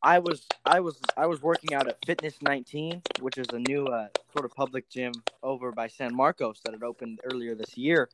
I 0.00 0.20
was 0.20 0.46
I 0.64 0.78
was 0.78 1.00
I 1.16 1.26
was 1.26 1.42
working 1.42 1.74
out 1.74 1.88
at 1.88 1.98
Fitness 2.06 2.36
19, 2.40 3.02
which 3.18 3.36
is 3.36 3.48
a 3.52 3.58
new 3.58 3.84
uh, 3.86 4.06
sort 4.32 4.44
of 4.44 4.52
public 4.52 4.88
gym 4.88 5.10
over 5.42 5.72
by 5.72 5.88
San 5.88 6.14
Marcos 6.14 6.60
that 6.64 6.72
had 6.72 6.84
opened 6.84 7.18
earlier 7.24 7.56
this 7.56 7.76
year, 7.76 8.08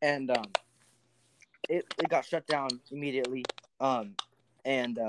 and 0.00 0.30
um, 0.30 0.46
it 1.68 1.84
it 1.98 2.08
got 2.08 2.24
shut 2.24 2.46
down 2.46 2.70
immediately. 2.90 3.44
Um, 3.80 4.14
and 4.64 4.98
uh, 4.98 5.08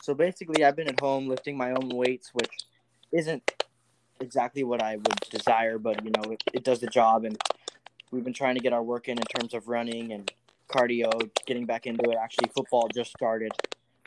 so 0.00 0.14
basically, 0.14 0.64
I've 0.64 0.76
been 0.76 0.88
at 0.88 0.98
home 0.98 1.28
lifting 1.28 1.58
my 1.58 1.72
own 1.72 1.90
weights, 1.90 2.30
which 2.32 2.56
isn't 3.12 3.42
exactly 4.20 4.64
what 4.64 4.82
I 4.82 4.96
would 4.96 5.20
desire, 5.30 5.78
but 5.78 6.04
you 6.04 6.10
know, 6.10 6.32
it, 6.32 6.42
it 6.52 6.64
does 6.64 6.80
the 6.80 6.86
job. 6.86 7.24
And 7.24 7.36
we've 8.10 8.24
been 8.24 8.32
trying 8.34 8.54
to 8.54 8.60
get 8.60 8.72
our 8.72 8.82
work 8.82 9.08
in 9.08 9.18
in 9.18 9.24
terms 9.24 9.54
of 9.54 9.68
running 9.68 10.12
and 10.12 10.30
cardio, 10.68 11.30
getting 11.46 11.66
back 11.66 11.86
into 11.86 12.10
it. 12.10 12.16
Actually, 12.20 12.50
football 12.54 12.88
just 12.94 13.10
started. 13.10 13.52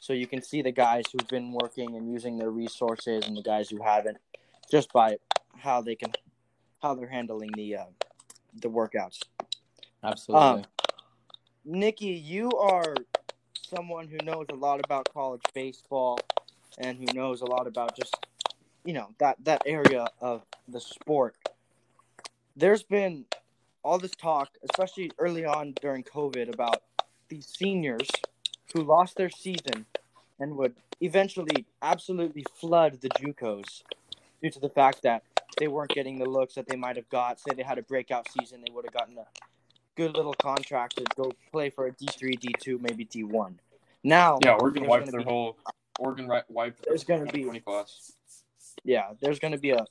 So 0.01 0.13
you 0.13 0.27
can 0.27 0.41
see 0.41 0.61
the 0.61 0.71
guys 0.71 1.05
who've 1.11 1.27
been 1.29 1.53
working 1.53 1.95
and 1.95 2.11
using 2.11 2.37
their 2.37 2.51
resources 2.51 3.25
and 3.25 3.37
the 3.37 3.41
guys 3.41 3.69
who 3.69 3.81
haven't 3.81 4.17
just 4.69 4.91
by 4.91 5.17
how 5.57 5.81
they 5.81 5.95
can 5.95 6.11
how 6.81 6.93
they're 6.93 7.07
handling 7.07 7.51
the 7.55 7.77
uh, 7.77 7.85
the 8.61 8.69
workouts. 8.69 9.21
absolutely. 10.03 10.45
Um, 10.45 10.63
Nikki, 11.65 12.07
you 12.07 12.51
are 12.51 12.95
someone 13.55 14.07
who 14.07 14.17
knows 14.25 14.45
a 14.51 14.55
lot 14.55 14.81
about 14.83 15.07
college 15.13 15.41
baseball 15.53 16.19
and 16.77 16.97
who 16.97 17.05
knows 17.13 17.41
a 17.41 17.45
lot 17.45 17.67
about 17.67 17.95
just 17.95 18.13
you 18.83 18.93
know 18.93 19.09
that 19.19 19.37
that 19.43 19.61
area 19.65 20.07
of 20.21 20.43
the 20.67 20.79
sport. 20.81 21.35
There's 22.55 22.83
been 22.83 23.25
all 23.83 23.97
this 23.97 24.11
talk, 24.11 24.49
especially 24.71 25.11
early 25.17 25.45
on 25.45 25.73
during 25.81 26.03
COVID, 26.03 26.53
about 26.53 26.83
these 27.29 27.47
seniors 27.47 28.07
who 28.73 28.83
lost 28.83 29.17
their 29.17 29.29
season 29.29 29.85
and 30.39 30.55
would 30.57 30.75
eventually 31.01 31.65
absolutely 31.81 32.45
flood 32.55 33.01
the 33.01 33.09
JUCOs 33.09 33.83
due 34.41 34.49
to 34.49 34.59
the 34.59 34.69
fact 34.69 35.01
that 35.03 35.23
they 35.57 35.67
weren't 35.67 35.89
getting 35.91 36.17
the 36.19 36.25
looks 36.25 36.55
that 36.55 36.67
they 36.67 36.75
might 36.75 36.95
have 36.95 37.09
got. 37.09 37.39
Say 37.39 37.53
they 37.55 37.63
had 37.63 37.77
a 37.77 37.83
breakout 37.83 38.27
season, 38.31 38.61
they 38.65 38.71
would 38.73 38.85
have 38.85 38.93
gotten 38.93 39.17
a 39.17 39.25
good 39.95 40.15
little 40.15 40.33
contract 40.33 40.97
to 40.97 41.05
go 41.15 41.31
play 41.51 41.69
for 41.69 41.87
a 41.87 41.91
D 41.91 42.07
three, 42.17 42.35
D 42.35 42.53
two, 42.59 42.79
maybe 42.79 43.03
D 43.05 43.23
one. 43.23 43.59
Now, 44.03 44.39
Yeah, 44.43 44.57
Oregon 44.59 44.85
wiped 44.87 45.11
their 45.11 45.19
be- 45.21 45.25
whole 45.25 45.57
Oregon 45.99 46.29
wiped 46.49 46.83
There's 46.85 47.03
gonna 47.03 47.31
be- 47.31 47.43
twenty 47.43 47.59
class. 47.59 48.13
Yeah, 48.83 49.11
there's 49.21 49.39
going 49.39 49.53
to 49.53 49.59
be 49.59 49.71
a 49.71 49.85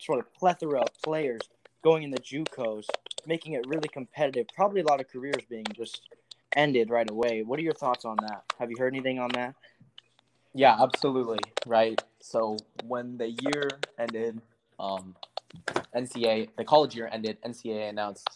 sort 0.00 0.18
of 0.18 0.32
plethora 0.34 0.80
of 0.80 0.88
players 1.02 1.40
going 1.82 2.02
in 2.02 2.10
the 2.10 2.18
JUCOs, 2.18 2.86
making 3.26 3.52
it 3.52 3.66
really 3.66 3.88
competitive. 3.88 4.46
Probably 4.54 4.80
a 4.80 4.84
lot 4.84 5.00
of 5.00 5.08
careers 5.08 5.42
being 5.48 5.64
just 5.74 6.02
ended 6.56 6.90
right 6.90 7.08
away. 7.08 7.42
What 7.42 7.58
are 7.58 7.62
your 7.62 7.74
thoughts 7.74 8.04
on 8.04 8.16
that? 8.22 8.44
Have 8.58 8.70
you 8.70 8.76
heard 8.78 8.94
anything 8.94 9.18
on 9.18 9.30
that? 9.34 9.54
Yeah, 10.54 10.76
absolutely. 10.80 11.38
Right. 11.66 12.00
So 12.20 12.56
when 12.84 13.16
the 13.18 13.30
year 13.30 13.68
ended, 13.98 14.40
um, 14.80 15.14
NCAA, 15.94 16.48
the 16.56 16.64
college 16.64 16.96
year 16.96 17.08
ended, 17.12 17.38
NCAA 17.42 17.90
announced 17.90 18.28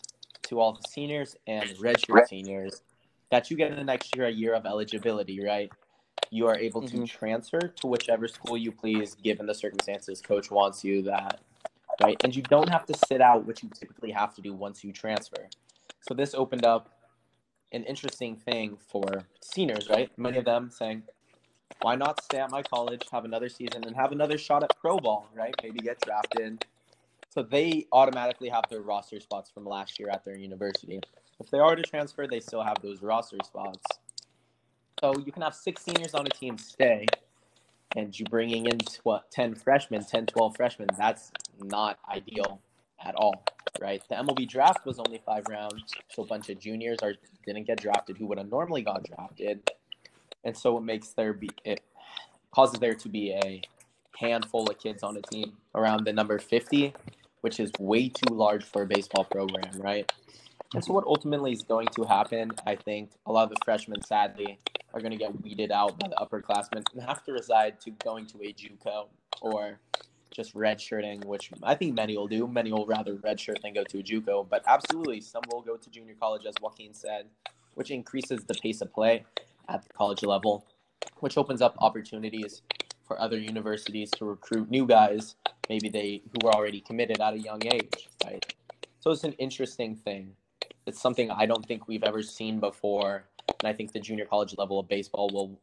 to 0.44 0.60
all 0.60 0.72
the 0.72 0.86
seniors 0.88 1.36
and 1.46 1.68
redshirt 1.70 2.28
seniors 2.28 2.82
that 3.30 3.50
you 3.50 3.56
get 3.56 3.72
an 3.72 3.88
extra 3.88 4.30
year 4.30 4.54
of 4.54 4.66
eligibility, 4.66 5.42
right? 5.42 5.70
You 6.30 6.46
are 6.48 6.56
able 6.58 6.82
to 6.82 6.98
Mhm. 6.98 7.08
transfer 7.08 7.60
to 7.68 7.86
whichever 7.86 8.28
school 8.28 8.56
you 8.56 8.72
please, 8.72 9.14
given 9.16 9.46
the 9.46 9.54
circumstances. 9.54 10.20
Coach 10.22 10.50
wants 10.50 10.84
you 10.84 11.02
that, 11.02 11.40
right? 12.02 12.20
And 12.24 12.34
you 12.36 12.42
don't 12.42 12.68
have 12.70 12.86
to 12.86 12.94
sit 12.94 13.20
out, 13.20 13.46
which 13.46 13.62
you 13.62 13.70
typically 13.70 14.12
have 14.12 14.34
to 14.36 14.42
do 14.42 14.54
once 14.54 14.84
you 14.84 14.92
transfer. 14.92 15.48
So 16.00 16.14
this 16.14 16.34
opened 16.34 16.64
up 16.64 16.90
an 17.72 17.84
interesting 17.84 18.36
thing 18.36 18.76
for 18.78 19.28
seniors, 19.42 19.88
right? 19.90 20.16
Many 20.18 20.38
of 20.38 20.44
them 20.46 20.70
saying, 20.70 21.04
why 21.80 21.96
not 21.96 22.22
stay 22.22 22.38
at 22.38 22.50
my 22.50 22.62
college, 22.62 23.08
have 23.10 23.24
another 23.24 23.48
season, 23.48 23.84
and 23.84 23.96
have 23.96 24.12
another 24.12 24.38
shot 24.38 24.62
at 24.64 24.76
pro 24.78 24.98
ball, 24.98 25.28
right? 25.34 25.54
Maybe 25.62 25.80
get 25.80 26.00
drafted, 26.00 26.58
So 27.30 27.42
they 27.42 27.86
automatically 27.92 28.48
have 28.50 28.64
their 28.70 28.82
roster 28.82 29.20
spots 29.20 29.50
from 29.50 29.66
last 29.66 30.00
year 30.00 30.10
at 30.10 30.24
their 30.24 30.36
university. 30.36 31.00
If 31.40 31.50
they 31.50 31.58
are 31.60 31.76
to 31.76 31.82
transfer, 31.84 32.26
they 32.26 32.40
still 32.40 32.62
have 32.62 32.82
those 32.82 33.02
roster 33.02 33.38
spots. 33.44 33.82
So 35.02 35.18
you 35.18 35.32
can 35.32 35.42
have 35.42 35.52
six 35.52 35.82
seniors 35.82 36.14
on 36.14 36.26
a 36.26 36.30
team 36.30 36.56
stay, 36.56 37.06
and 37.96 38.16
you're 38.16 38.28
bringing 38.30 38.66
in 38.66 38.78
what 39.02 39.28
10 39.32 39.56
freshmen, 39.56 40.04
10, 40.04 40.26
12 40.26 40.56
freshmen. 40.56 40.88
That's 40.96 41.32
not 41.60 41.98
ideal 42.08 42.60
at 43.04 43.16
all, 43.16 43.42
right? 43.80 44.00
The 44.08 44.14
MLB 44.14 44.48
draft 44.48 44.86
was 44.86 45.00
only 45.00 45.20
five 45.26 45.42
rounds, 45.50 45.92
so 46.08 46.22
a 46.22 46.26
bunch 46.26 46.50
of 46.50 46.60
juniors 46.60 46.98
are 47.02 47.14
didn't 47.44 47.66
get 47.66 47.80
drafted 47.80 48.16
who 48.16 48.26
would 48.26 48.38
have 48.38 48.48
normally 48.48 48.82
got 48.82 49.02
drafted, 49.02 49.68
and 50.44 50.56
so 50.56 50.78
it 50.78 50.82
makes 50.82 51.08
there 51.08 51.32
be 51.32 51.50
it 51.64 51.80
causes 52.52 52.78
there 52.78 52.94
to 52.94 53.08
be 53.08 53.32
a 53.32 53.60
handful 54.16 54.70
of 54.70 54.78
kids 54.78 55.02
on 55.02 55.16
a 55.16 55.22
team 55.22 55.54
around 55.74 56.04
the 56.04 56.12
number 56.12 56.38
50 56.38 56.94
which 57.40 57.58
is 57.58 57.72
way 57.80 58.08
too 58.08 58.32
large 58.32 58.64
for 58.64 58.82
a 58.82 58.86
baseball 58.86 59.24
program, 59.24 59.80
right? 59.80 60.10
And 60.74 60.84
so, 60.84 60.92
what 60.92 61.04
ultimately 61.04 61.52
is 61.52 61.62
going 61.62 61.88
to 61.88 62.04
happen, 62.04 62.52
I 62.66 62.76
think, 62.76 63.10
a 63.26 63.32
lot 63.32 63.44
of 63.44 63.50
the 63.50 63.56
freshmen, 63.64 64.00
sadly, 64.02 64.58
are 64.94 65.00
going 65.00 65.12
to 65.12 65.18
get 65.18 65.42
weeded 65.42 65.70
out 65.70 65.98
by 65.98 66.08
the 66.08 66.16
upperclassmen 66.16 66.84
and 66.92 67.02
have 67.02 67.24
to 67.24 67.32
reside 67.32 67.80
to 67.80 67.90
going 67.90 68.26
to 68.26 68.38
a 68.42 68.52
JUCO 68.52 69.06
or 69.40 69.78
just 70.30 70.54
redshirting, 70.54 71.24
which 71.24 71.50
I 71.62 71.74
think 71.74 71.94
many 71.94 72.16
will 72.16 72.28
do. 72.28 72.46
Many 72.46 72.72
will 72.72 72.86
rather 72.86 73.16
redshirt 73.16 73.60
than 73.62 73.74
go 73.74 73.84
to 73.84 73.98
a 73.98 74.02
JUCO, 74.02 74.48
but 74.48 74.62
absolutely, 74.66 75.20
some 75.20 75.42
will 75.50 75.60
go 75.60 75.76
to 75.76 75.90
junior 75.90 76.14
college, 76.18 76.46
as 76.46 76.54
Joaquin 76.60 76.94
said, 76.94 77.26
which 77.74 77.90
increases 77.90 78.44
the 78.44 78.54
pace 78.54 78.80
of 78.80 78.92
play 78.92 79.24
at 79.68 79.82
the 79.82 79.92
college 79.92 80.22
level, 80.22 80.64
which 81.20 81.36
opens 81.36 81.62
up 81.62 81.76
opportunities 81.78 82.62
for 83.06 83.20
other 83.20 83.38
universities 83.38 84.10
to 84.12 84.24
recruit 84.24 84.70
new 84.70 84.86
guys, 84.86 85.36
maybe 85.68 85.88
they 85.88 86.22
who 86.32 86.46
were 86.46 86.54
already 86.54 86.80
committed 86.80 87.20
at 87.20 87.34
a 87.34 87.38
young 87.38 87.60
age, 87.66 88.08
right? 88.24 88.54
So 89.00 89.10
it's 89.10 89.24
an 89.24 89.32
interesting 89.32 89.96
thing. 89.96 90.34
It's 90.86 91.00
something 91.00 91.30
I 91.30 91.46
don't 91.46 91.66
think 91.66 91.88
we've 91.88 92.04
ever 92.04 92.22
seen 92.22 92.58
before, 92.58 93.24
and 93.62 93.68
I 93.68 93.72
think 93.72 93.92
the 93.92 94.00
junior 94.00 94.24
college 94.26 94.54
level 94.58 94.78
of 94.80 94.88
baseball 94.88 95.30
will 95.32 95.58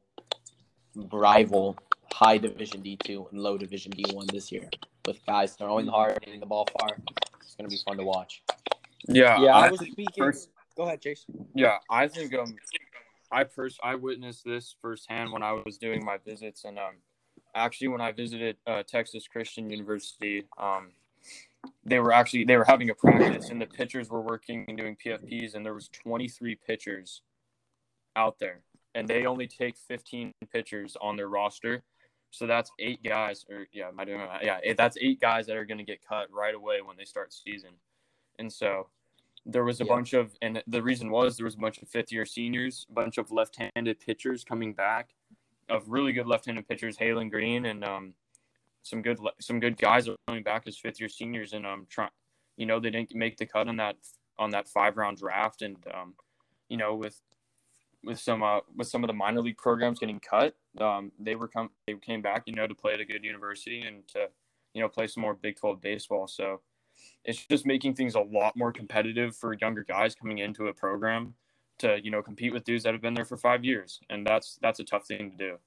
rival 1.11 1.77
high 2.13 2.37
division 2.37 2.81
D2 2.81 3.31
and 3.31 3.41
low 3.41 3.57
division 3.57 3.91
D1 3.91 4.31
this 4.31 4.51
year 4.51 4.69
with 5.05 5.23
guys 5.25 5.53
throwing 5.53 5.87
hard, 5.87 6.17
hitting 6.23 6.39
the 6.39 6.45
ball 6.45 6.67
far. 6.79 6.97
It's 7.41 7.55
going 7.55 7.69
to 7.69 7.75
be 7.75 7.81
fun 7.85 7.97
to 7.97 8.03
watch. 8.03 8.41
Yeah, 9.07 9.41
Yeah, 9.41 9.55
I, 9.55 9.67
I 9.67 9.71
was 9.71 9.79
speaking. 9.81 10.05
first- 10.17 10.49
Go 10.75 10.83
ahead, 10.85 11.01
Jason. 11.01 11.45
Yeah, 11.53 11.77
I 11.89 12.07
think 12.07 12.33
um, 12.33 12.55
I 13.33 13.43
first 13.43 13.79
I 13.83 13.95
witnessed 13.95 14.45
this 14.45 14.75
firsthand 14.81 15.33
when 15.33 15.43
I 15.43 15.51
was 15.65 15.77
doing 15.77 16.05
my 16.05 16.17
visits, 16.25 16.63
and 16.63 16.79
um, 16.79 16.93
actually 17.53 17.89
when 17.89 17.99
I 17.99 18.13
visited 18.13 18.55
uh, 18.65 18.83
Texas 18.87 19.27
Christian 19.27 19.69
University, 19.69 20.45
um, 20.57 20.91
they 21.83 21.99
were 21.99 22.13
actually 22.13 22.45
they 22.45 22.55
were 22.55 22.63
having 22.63 22.89
a 22.91 22.95
practice, 22.95 23.49
and 23.49 23.61
the 23.61 23.65
pitchers 23.65 24.09
were 24.09 24.21
working 24.21 24.63
and 24.69 24.77
doing 24.77 24.95
PFPs, 25.05 25.53
and 25.53 25.65
there 25.65 25.73
was 25.73 25.89
23 25.89 26.55
pitchers 26.55 27.23
out 28.15 28.39
there, 28.39 28.61
and 28.95 29.07
they 29.07 29.25
only 29.25 29.47
take 29.47 29.77
15 29.77 30.31
pitchers 30.51 30.97
on 31.01 31.15
their 31.15 31.27
roster, 31.29 31.83
so 32.31 32.45
that's 32.45 32.71
eight 32.79 33.01
guys, 33.03 33.45
or 33.49 33.67
yeah, 33.71 33.89
I 33.97 34.05
that? 34.05 34.43
Yeah, 34.43 34.59
eh, 34.63 34.73
that's 34.77 34.97
eight 35.01 35.19
guys 35.19 35.47
that 35.47 35.57
are 35.57 35.65
going 35.65 35.77
to 35.79 35.83
get 35.83 36.05
cut 36.05 36.27
right 36.31 36.53
away 36.55 36.81
when 36.81 36.97
they 36.97 37.05
start 37.05 37.33
season, 37.33 37.71
and 38.37 38.51
so 38.51 38.87
there 39.45 39.63
was 39.63 39.79
a 39.81 39.85
Yeah. 39.85 39.95
bunch 39.95 40.13
of 40.13 40.35
and 40.41 40.61
the 40.67 40.83
reason 40.83 41.09
was 41.09 41.37
there 41.37 41.45
was 41.45 41.55
a 41.55 41.59
bunch 41.59 41.81
of 41.81 41.87
fifth 41.87 42.11
year 42.11 42.25
seniors 42.25 42.85
a 42.89 42.93
bunch 42.93 43.17
of 43.17 43.31
left-handed 43.31 43.97
pitchers 43.99 44.43
coming 44.43 44.73
back 44.73 45.15
of 45.69 45.89
really 45.89 46.11
good 46.11 46.27
left-handed 46.27 46.67
pitchers 46.67 46.97
Halen 46.97 47.31
Green 47.31 47.65
and 47.65 47.83
um 47.85 48.13
some 48.83 49.01
good 49.01 49.17
some 49.39 49.59
good 49.61 49.77
guys 49.77 50.09
are 50.09 50.17
coming 50.27 50.43
back 50.43 50.67
as 50.67 50.77
fifth 50.77 50.99
year 50.99 51.07
seniors 51.07 51.53
and 51.53 51.65
um 51.65 51.87
trying 51.89 52.09
you 52.57 52.65
know 52.65 52.81
they 52.81 52.89
didn't 52.91 53.15
make 53.15 53.37
the 53.37 53.45
cut 53.45 53.69
on 53.69 53.77
that 53.77 53.95
on 54.37 54.49
that 54.49 54.67
five 54.67 54.97
round 54.97 55.17
draft 55.17 55.61
and 55.61 55.77
um 55.93 56.13
you 56.67 56.75
know 56.77 56.93
with 56.93 57.19
with 58.03 58.19
some 58.19 58.43
uh 58.43 58.59
with 58.75 58.87
some 58.87 59.03
of 59.03 59.07
the 59.07 59.13
minor 59.13 59.41
league 59.41 59.57
programs 59.57 59.99
getting 59.99 60.19
cut 60.19 60.55
um 60.79 61.11
they 61.19 61.35
were 61.35 61.47
come 61.47 61.69
they 61.85 61.93
came 61.95 62.21
back 62.21 62.43
you 62.45 62.53
know 62.53 62.67
to 62.67 62.75
play 62.75 62.93
at 62.93 62.99
a 62.99 63.05
good 63.05 63.23
university 63.23 63.81
and 63.81 64.07
to 64.07 64.27
you 64.73 64.81
know 64.81 64.87
play 64.87 65.07
some 65.07 65.21
more 65.21 65.33
Big 65.33 65.57
12 65.57 65.81
baseball 65.81 66.27
so 66.27 66.61
it's 67.25 67.45
just 67.45 67.65
making 67.65 67.93
things 67.93 68.15
a 68.15 68.21
lot 68.21 68.55
more 68.55 68.71
competitive 68.71 69.35
for 69.35 69.53
younger 69.61 69.83
guys 69.83 70.15
coming 70.15 70.39
into 70.39 70.67
a 70.67 70.73
program 70.73 71.33
to 71.79 71.97
you 72.03 72.11
know 72.11 72.21
compete 72.21 72.53
with 72.53 72.63
dudes 72.63 72.83
that 72.83 72.93
have 72.93 73.01
been 73.01 73.13
there 73.13 73.25
for 73.25 73.37
five 73.37 73.65
years 73.65 73.99
and 74.09 74.25
that's 74.25 74.57
that's 74.61 74.79
a 74.79 74.83
tough 74.83 75.05
thing 75.05 75.31
to 75.31 75.37
do 75.37 75.57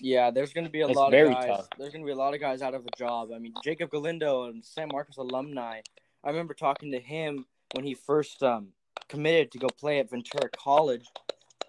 Yeah, 0.00 0.30
there's 0.30 0.52
going 0.52 0.64
to 0.64 0.70
be 0.70 0.82
a 0.82 0.86
It's 0.86 0.96
lot 0.96 1.12
of 1.12 1.32
guys. 1.32 1.46
tough. 1.46 1.68
There's 1.78 1.92
going 1.92 2.04
to 2.04 2.06
be 2.06 2.12
a 2.12 2.16
lot 2.16 2.34
of 2.34 2.40
guys 2.40 2.62
out 2.62 2.74
of 2.74 2.86
a 2.86 2.96
job. 2.96 3.30
I 3.34 3.38
mean, 3.38 3.52
Jacob 3.64 3.90
Galindo 3.90 4.44
and 4.44 4.64
San 4.64 4.88
Marcos 4.92 5.16
alumni. 5.16 5.80
I 6.24 6.30
remember 6.30 6.54
talking 6.54 6.92
to 6.92 7.00
him 7.00 7.46
when 7.74 7.84
he 7.84 7.94
first 7.94 8.42
um, 8.42 8.68
committed 9.08 9.50
to 9.52 9.58
go 9.58 9.66
play 9.66 9.98
at 9.98 10.08
Ventura 10.08 10.48
College. 10.56 11.04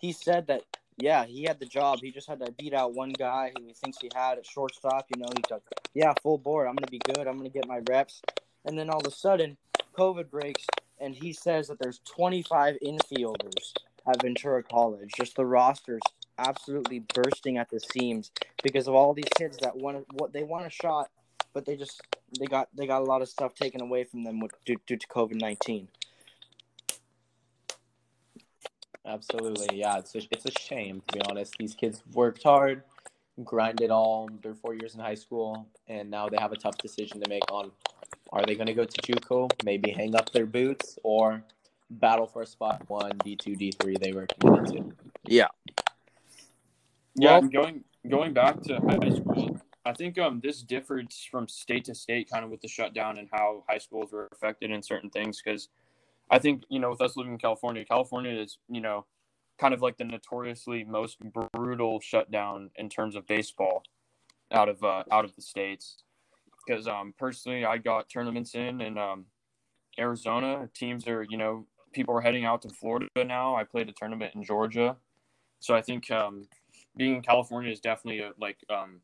He 0.03 0.11
said 0.11 0.47
that 0.47 0.63
yeah, 0.97 1.23
he 1.23 1.43
had 1.43 1.61
the 1.61 1.65
job. 1.65 1.99
He 2.01 2.11
just 2.11 2.27
had 2.27 2.41
to 2.41 2.51
beat 2.51 2.73
out 2.73 2.93
one 2.93 3.13
guy 3.13 3.53
who 3.57 3.65
he 3.65 3.73
thinks 3.73 3.99
he 4.01 4.09
had 4.13 4.37
at 4.37 4.45
shortstop. 4.45 5.07
You 5.15 5.21
know, 5.21 5.29
he's 5.33 5.49
like, 5.49 5.61
yeah, 5.93 6.13
full 6.21 6.37
board. 6.37 6.67
I'm 6.67 6.75
going 6.75 6.85
to 6.85 6.91
be 6.91 6.99
good. 6.99 7.25
I'm 7.25 7.37
going 7.37 7.49
to 7.49 7.57
get 7.57 7.69
my 7.69 7.79
reps. 7.89 8.21
And 8.65 8.77
then 8.77 8.89
all 8.89 8.99
of 8.99 9.07
a 9.07 9.15
sudden, 9.15 9.55
COVID 9.97 10.29
breaks, 10.29 10.65
and 10.99 11.15
he 11.15 11.31
says 11.31 11.69
that 11.69 11.79
there's 11.79 11.99
25 11.99 12.75
infielders 12.85 13.73
at 14.05 14.21
Ventura 14.21 14.61
College. 14.61 15.09
Just 15.15 15.37
the 15.37 15.45
rosters 15.45 16.01
absolutely 16.37 17.05
bursting 17.13 17.57
at 17.57 17.69
the 17.69 17.79
seams 17.79 18.29
because 18.61 18.89
of 18.89 18.95
all 18.95 19.13
these 19.13 19.31
kids 19.37 19.57
that 19.61 19.77
want 19.77 20.05
what 20.15 20.33
they 20.33 20.43
want 20.43 20.67
a 20.67 20.69
shot, 20.69 21.11
but 21.53 21.65
they 21.65 21.77
just 21.77 22.01
they 22.37 22.45
got 22.45 22.67
they 22.75 22.87
got 22.87 23.01
a 23.01 23.05
lot 23.05 23.21
of 23.21 23.29
stuff 23.29 23.55
taken 23.55 23.81
away 23.81 24.03
from 24.03 24.25
them 24.25 24.41
with, 24.41 24.51
due, 24.65 24.75
due 24.85 24.97
to 24.97 25.07
COVID 25.07 25.39
nineteen. 25.39 25.87
Absolutely, 29.05 29.79
yeah. 29.79 29.97
It's 29.97 30.15
a, 30.15 30.21
it's 30.31 30.45
a 30.45 30.51
shame 30.59 31.01
to 31.07 31.17
be 31.17 31.21
honest. 31.29 31.55
These 31.59 31.75
kids 31.75 32.01
worked 32.13 32.43
hard, 32.43 32.83
grinded 33.43 33.91
all 33.91 34.29
their 34.41 34.55
four 34.55 34.73
years 34.73 34.95
in 34.95 35.01
high 35.01 35.15
school, 35.15 35.67
and 35.87 36.09
now 36.09 36.29
they 36.29 36.37
have 36.39 36.51
a 36.51 36.57
tough 36.57 36.77
decision 36.77 37.19
to 37.21 37.29
make 37.29 37.43
on: 37.51 37.71
are 38.31 38.45
they 38.45 38.55
going 38.55 38.67
to 38.67 38.73
go 38.73 38.85
to 38.85 39.01
JUCO, 39.01 39.51
maybe 39.65 39.91
hang 39.91 40.15
up 40.15 40.31
their 40.31 40.45
boots, 40.45 40.97
or 41.03 41.43
battle 41.89 42.27
for 42.27 42.41
a 42.43 42.45
spot 42.45 42.81
one, 42.87 43.11
D 43.23 43.35
two, 43.35 43.55
D 43.55 43.71
three 43.79 43.97
they 43.99 44.13
were 44.13 44.25
committed 44.39 44.67
to? 44.73 44.95
Yeah. 45.25 45.47
yeah 47.15 47.39
Well- 47.39 47.49
going 47.49 47.83
going 48.09 48.33
back 48.33 48.61
to 48.63 48.79
high 48.81 49.09
school 49.11 49.57
i 49.85 49.93
think 49.93 50.17
um 50.19 50.41
this 50.43 50.61
differed 50.61 51.07
from 51.31 51.47
state 51.47 51.85
to 51.85 51.95
state 51.95 52.29
kind 52.29 52.43
of 52.43 52.51
with 52.51 52.59
the 52.59 52.67
shutdown 52.67 53.17
and 53.17 53.29
how 53.31 53.63
high 53.69 53.77
schools 53.77 54.11
were 54.11 54.27
affected 54.33 54.71
in 54.71 54.83
certain 54.83 55.09
things 55.09 55.41
because 55.41 55.69
i 56.29 56.39
think 56.39 56.63
you 56.69 56.79
know 56.79 56.89
with 56.89 57.01
us 57.01 57.15
living 57.15 57.33
in 57.33 57.39
california 57.39 57.83
california 57.86 58.31
is 58.31 58.57
you 58.69 58.81
know 58.81 59.05
kind 59.59 59.73
of 59.73 59.81
like 59.81 59.97
the 59.97 60.03
notoriously 60.03 60.83
most 60.83 61.17
brutal 61.53 61.99
shutdown 62.01 62.71
in 62.75 62.89
terms 62.89 63.15
of 63.15 63.27
baseball 63.27 63.83
out 64.51 64.69
of 64.69 64.83
uh, 64.83 65.03
out 65.12 65.25
of 65.25 65.36
the 65.36 65.41
states. 65.41 66.03
Because 66.65 66.88
um 66.88 67.13
personally 67.17 67.65
i 67.65 67.77
got 67.77 68.09
tournaments 68.09 68.55
in 68.55 68.81
and 68.81 68.97
um 68.97 69.25
arizona. 69.99 70.69
Teams 70.73 71.07
are 71.07 71.23
you 71.29 71.38
know 71.38 71.67
people 71.93 72.15
are 72.15 72.21
heading 72.21 72.45
out 72.45 72.62
to 72.63 72.69
florida 72.69 73.07
now. 73.15 73.55
I 73.55 73.63
played 73.63 73.89
a 73.89 73.93
tournament 73.93 74.33
in 74.36 74.43
georgia. 74.43 74.97
So 75.59 75.75
i 75.75 75.81
think 75.81 76.09
um 76.09 76.47
being 76.95 77.15
in 77.15 77.21
California 77.21 77.71
is 77.71 77.79
definitely 77.79 78.19
a, 78.21 78.31
like 78.39 78.57
um, 78.69 79.01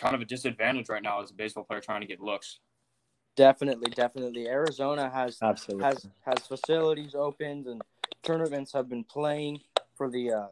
kind 0.00 0.14
of 0.14 0.20
a 0.20 0.24
disadvantage 0.24 0.88
right 0.88 1.02
now 1.02 1.22
as 1.22 1.30
a 1.30 1.34
baseball 1.34 1.64
player 1.64 1.80
trying 1.80 2.00
to 2.00 2.06
get 2.06 2.20
looks. 2.20 2.58
Definitely, 3.38 3.90
definitely. 3.90 4.48
Arizona 4.48 5.08
has 5.08 5.38
Absolutely. 5.40 5.84
has 5.84 6.08
has 6.26 6.44
facilities 6.48 7.14
opened 7.14 7.68
and 7.68 7.80
tournaments 8.24 8.72
have 8.72 8.88
been 8.88 9.04
playing 9.04 9.60
for 9.94 10.10
the 10.10 10.32
uh, 10.32 10.46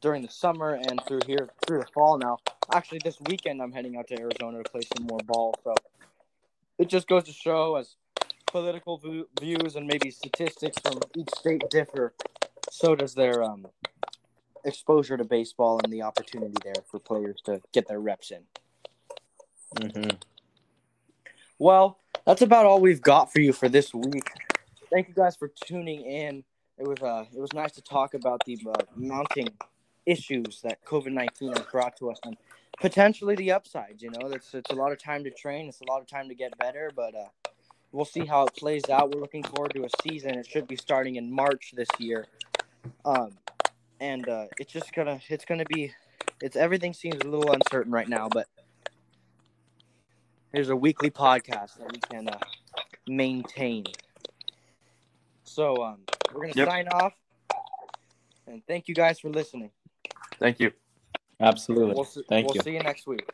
during 0.00 0.22
the 0.22 0.30
summer 0.30 0.72
and 0.72 1.04
through 1.06 1.20
here 1.26 1.50
through 1.66 1.80
the 1.80 1.86
fall 1.92 2.16
now. 2.16 2.38
Actually, 2.72 3.00
this 3.04 3.20
weekend 3.20 3.60
I'm 3.60 3.72
heading 3.72 3.98
out 3.98 4.08
to 4.08 4.18
Arizona 4.18 4.62
to 4.62 4.70
play 4.70 4.80
some 4.96 5.06
more 5.06 5.18
ball. 5.26 5.54
So 5.64 5.74
it 6.78 6.88
just 6.88 7.08
goes 7.08 7.24
to 7.24 7.32
show 7.32 7.76
as 7.76 7.96
political 8.46 8.96
vu- 8.96 9.28
views 9.38 9.76
and 9.76 9.86
maybe 9.86 10.10
statistics 10.10 10.78
from 10.80 11.02
each 11.14 11.28
state 11.30 11.62
differ, 11.68 12.14
so 12.70 12.94
does 12.94 13.12
their 13.12 13.42
um, 13.42 13.66
exposure 14.64 15.18
to 15.18 15.24
baseball 15.24 15.78
and 15.84 15.92
the 15.92 16.00
opportunity 16.00 16.54
there 16.64 16.82
for 16.90 16.98
players 16.98 17.42
to 17.44 17.60
get 17.74 17.86
their 17.86 18.00
reps 18.00 18.30
in. 18.30 18.44
hmm 19.92 20.08
Well, 21.58 21.98
that's 22.26 22.42
about 22.42 22.66
all 22.66 22.80
we've 22.80 23.02
got 23.02 23.32
for 23.32 23.40
you 23.40 23.52
for 23.52 23.68
this 23.68 23.92
week. 23.92 24.30
Thank 24.90 25.08
you 25.08 25.14
guys 25.14 25.36
for 25.36 25.50
tuning 25.64 26.02
in. 26.02 26.44
It 26.78 26.86
was 26.86 27.00
uh, 27.02 27.24
it 27.34 27.40
was 27.40 27.52
nice 27.52 27.72
to 27.72 27.82
talk 27.82 28.14
about 28.14 28.42
the 28.46 28.58
uh, 28.66 28.82
mounting 28.96 29.48
issues 30.06 30.60
that 30.62 30.84
COVID 30.84 31.12
nineteen 31.12 31.52
has 31.52 31.64
brought 31.70 31.96
to 31.98 32.10
us, 32.10 32.18
and 32.24 32.36
potentially 32.80 33.36
the 33.36 33.52
upsides. 33.52 34.02
You 34.02 34.10
know, 34.10 34.28
it's 34.28 34.54
it's 34.54 34.70
a 34.70 34.74
lot 34.74 34.92
of 34.92 34.98
time 34.98 35.24
to 35.24 35.30
train. 35.30 35.68
It's 35.68 35.80
a 35.80 35.90
lot 35.90 36.00
of 36.00 36.06
time 36.06 36.28
to 36.28 36.34
get 36.34 36.56
better, 36.58 36.90
but 36.94 37.14
uh, 37.14 37.50
we'll 37.92 38.04
see 38.04 38.24
how 38.24 38.46
it 38.46 38.54
plays 38.56 38.88
out. 38.90 39.14
We're 39.14 39.20
looking 39.20 39.44
forward 39.44 39.72
to 39.74 39.84
a 39.84 39.88
season. 40.02 40.38
It 40.38 40.46
should 40.46 40.66
be 40.66 40.76
starting 40.76 41.16
in 41.16 41.32
March 41.32 41.72
this 41.76 41.88
year, 41.98 42.26
um, 43.04 43.30
and 44.00 44.28
uh, 44.28 44.46
it's 44.58 44.72
just 44.72 44.92
gonna 44.94 45.20
it's 45.28 45.44
gonna 45.44 45.66
be 45.66 45.92
it's 46.40 46.56
everything 46.56 46.92
seems 46.92 47.20
a 47.24 47.28
little 47.28 47.52
uncertain 47.52 47.92
right 47.92 48.08
now, 48.08 48.28
but 48.28 48.48
here's 50.54 50.68
a 50.70 50.76
weekly 50.76 51.10
podcast 51.10 51.76
that 51.78 51.90
we 51.92 51.98
can 51.98 52.28
uh, 52.28 52.38
maintained. 53.08 53.98
So 55.42 55.82
um, 55.82 55.98
we're 56.32 56.42
gonna 56.42 56.52
Yep. 56.54 56.68
sign 56.68 56.88
off, 56.88 57.12
and 58.46 58.62
thank 58.66 58.88
you 58.88 58.94
guys 58.94 59.18
for 59.18 59.28
listening. 59.30 59.70
Thank 60.38 60.60
you. 60.60 60.72
Absolutely. 61.40 61.94
We'll, 61.94 62.04
s- 62.04 62.18
Thank 62.28 62.46
we'll 62.46 62.54
you. 62.54 62.60
see 62.62 62.72
you 62.72 62.80
next 62.80 63.06
week. 63.06 63.28